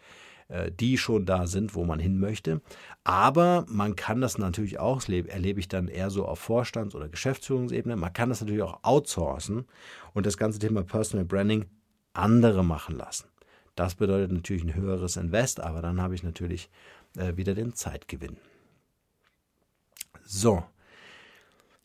[0.48, 2.60] äh, die schon da sind, wo man hin möchte.
[3.04, 7.08] Aber man kann das natürlich auch, das erlebe ich dann eher so auf Vorstands- oder
[7.08, 9.66] Geschäftsführungsebene, man kann das natürlich auch outsourcen
[10.14, 11.66] und das ganze Thema Personal Branding
[12.12, 13.28] andere machen lassen.
[13.74, 16.68] Das bedeutet natürlich ein höheres Invest, aber dann habe ich natürlich
[17.16, 18.36] äh, wieder den Zeitgewinn.
[20.24, 20.64] So,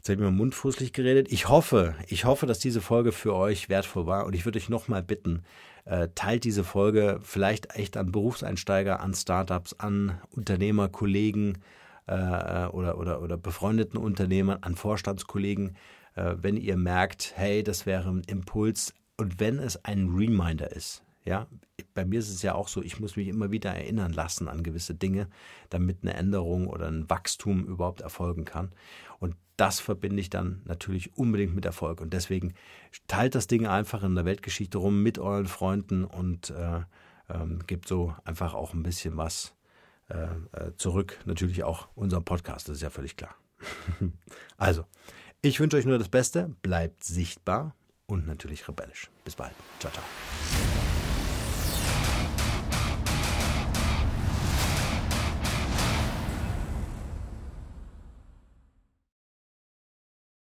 [0.08, 1.34] Jetzt habe ich mir mundfußlich geredet.
[1.34, 4.70] Ich hoffe, ich hoffe, dass diese Folge für euch wertvoll war und ich würde euch
[4.70, 5.44] nochmal bitten,
[5.84, 11.58] äh, teilt diese Folge vielleicht echt an Berufseinsteiger, an Startups, an Unternehmer, Kollegen
[12.06, 15.76] äh, oder, oder, oder befreundeten Unternehmern, an Vorstandskollegen,
[16.16, 21.04] äh, wenn ihr merkt, hey, das wäre ein Impuls und wenn es ein Reminder ist,
[21.28, 21.48] ja,
[21.94, 24.64] bei mir ist es ja auch so, ich muss mich immer wieder erinnern lassen an
[24.64, 25.28] gewisse Dinge,
[25.70, 28.72] damit eine Änderung oder ein Wachstum überhaupt erfolgen kann.
[29.20, 32.00] Und das verbinde ich dann natürlich unbedingt mit Erfolg.
[32.00, 32.54] Und deswegen
[33.08, 36.82] teilt das Ding einfach in der Weltgeschichte rum mit euren Freunden und äh,
[37.30, 39.54] ähm, gebt so einfach auch ein bisschen was
[40.10, 41.20] äh, äh zurück.
[41.26, 43.36] Natürlich auch unserem Podcast, das ist ja völlig klar.
[44.58, 44.86] also,
[45.42, 47.76] ich wünsche euch nur das Beste, bleibt sichtbar
[48.06, 49.10] und natürlich rebellisch.
[49.26, 49.54] Bis bald.
[49.80, 50.04] Ciao, ciao.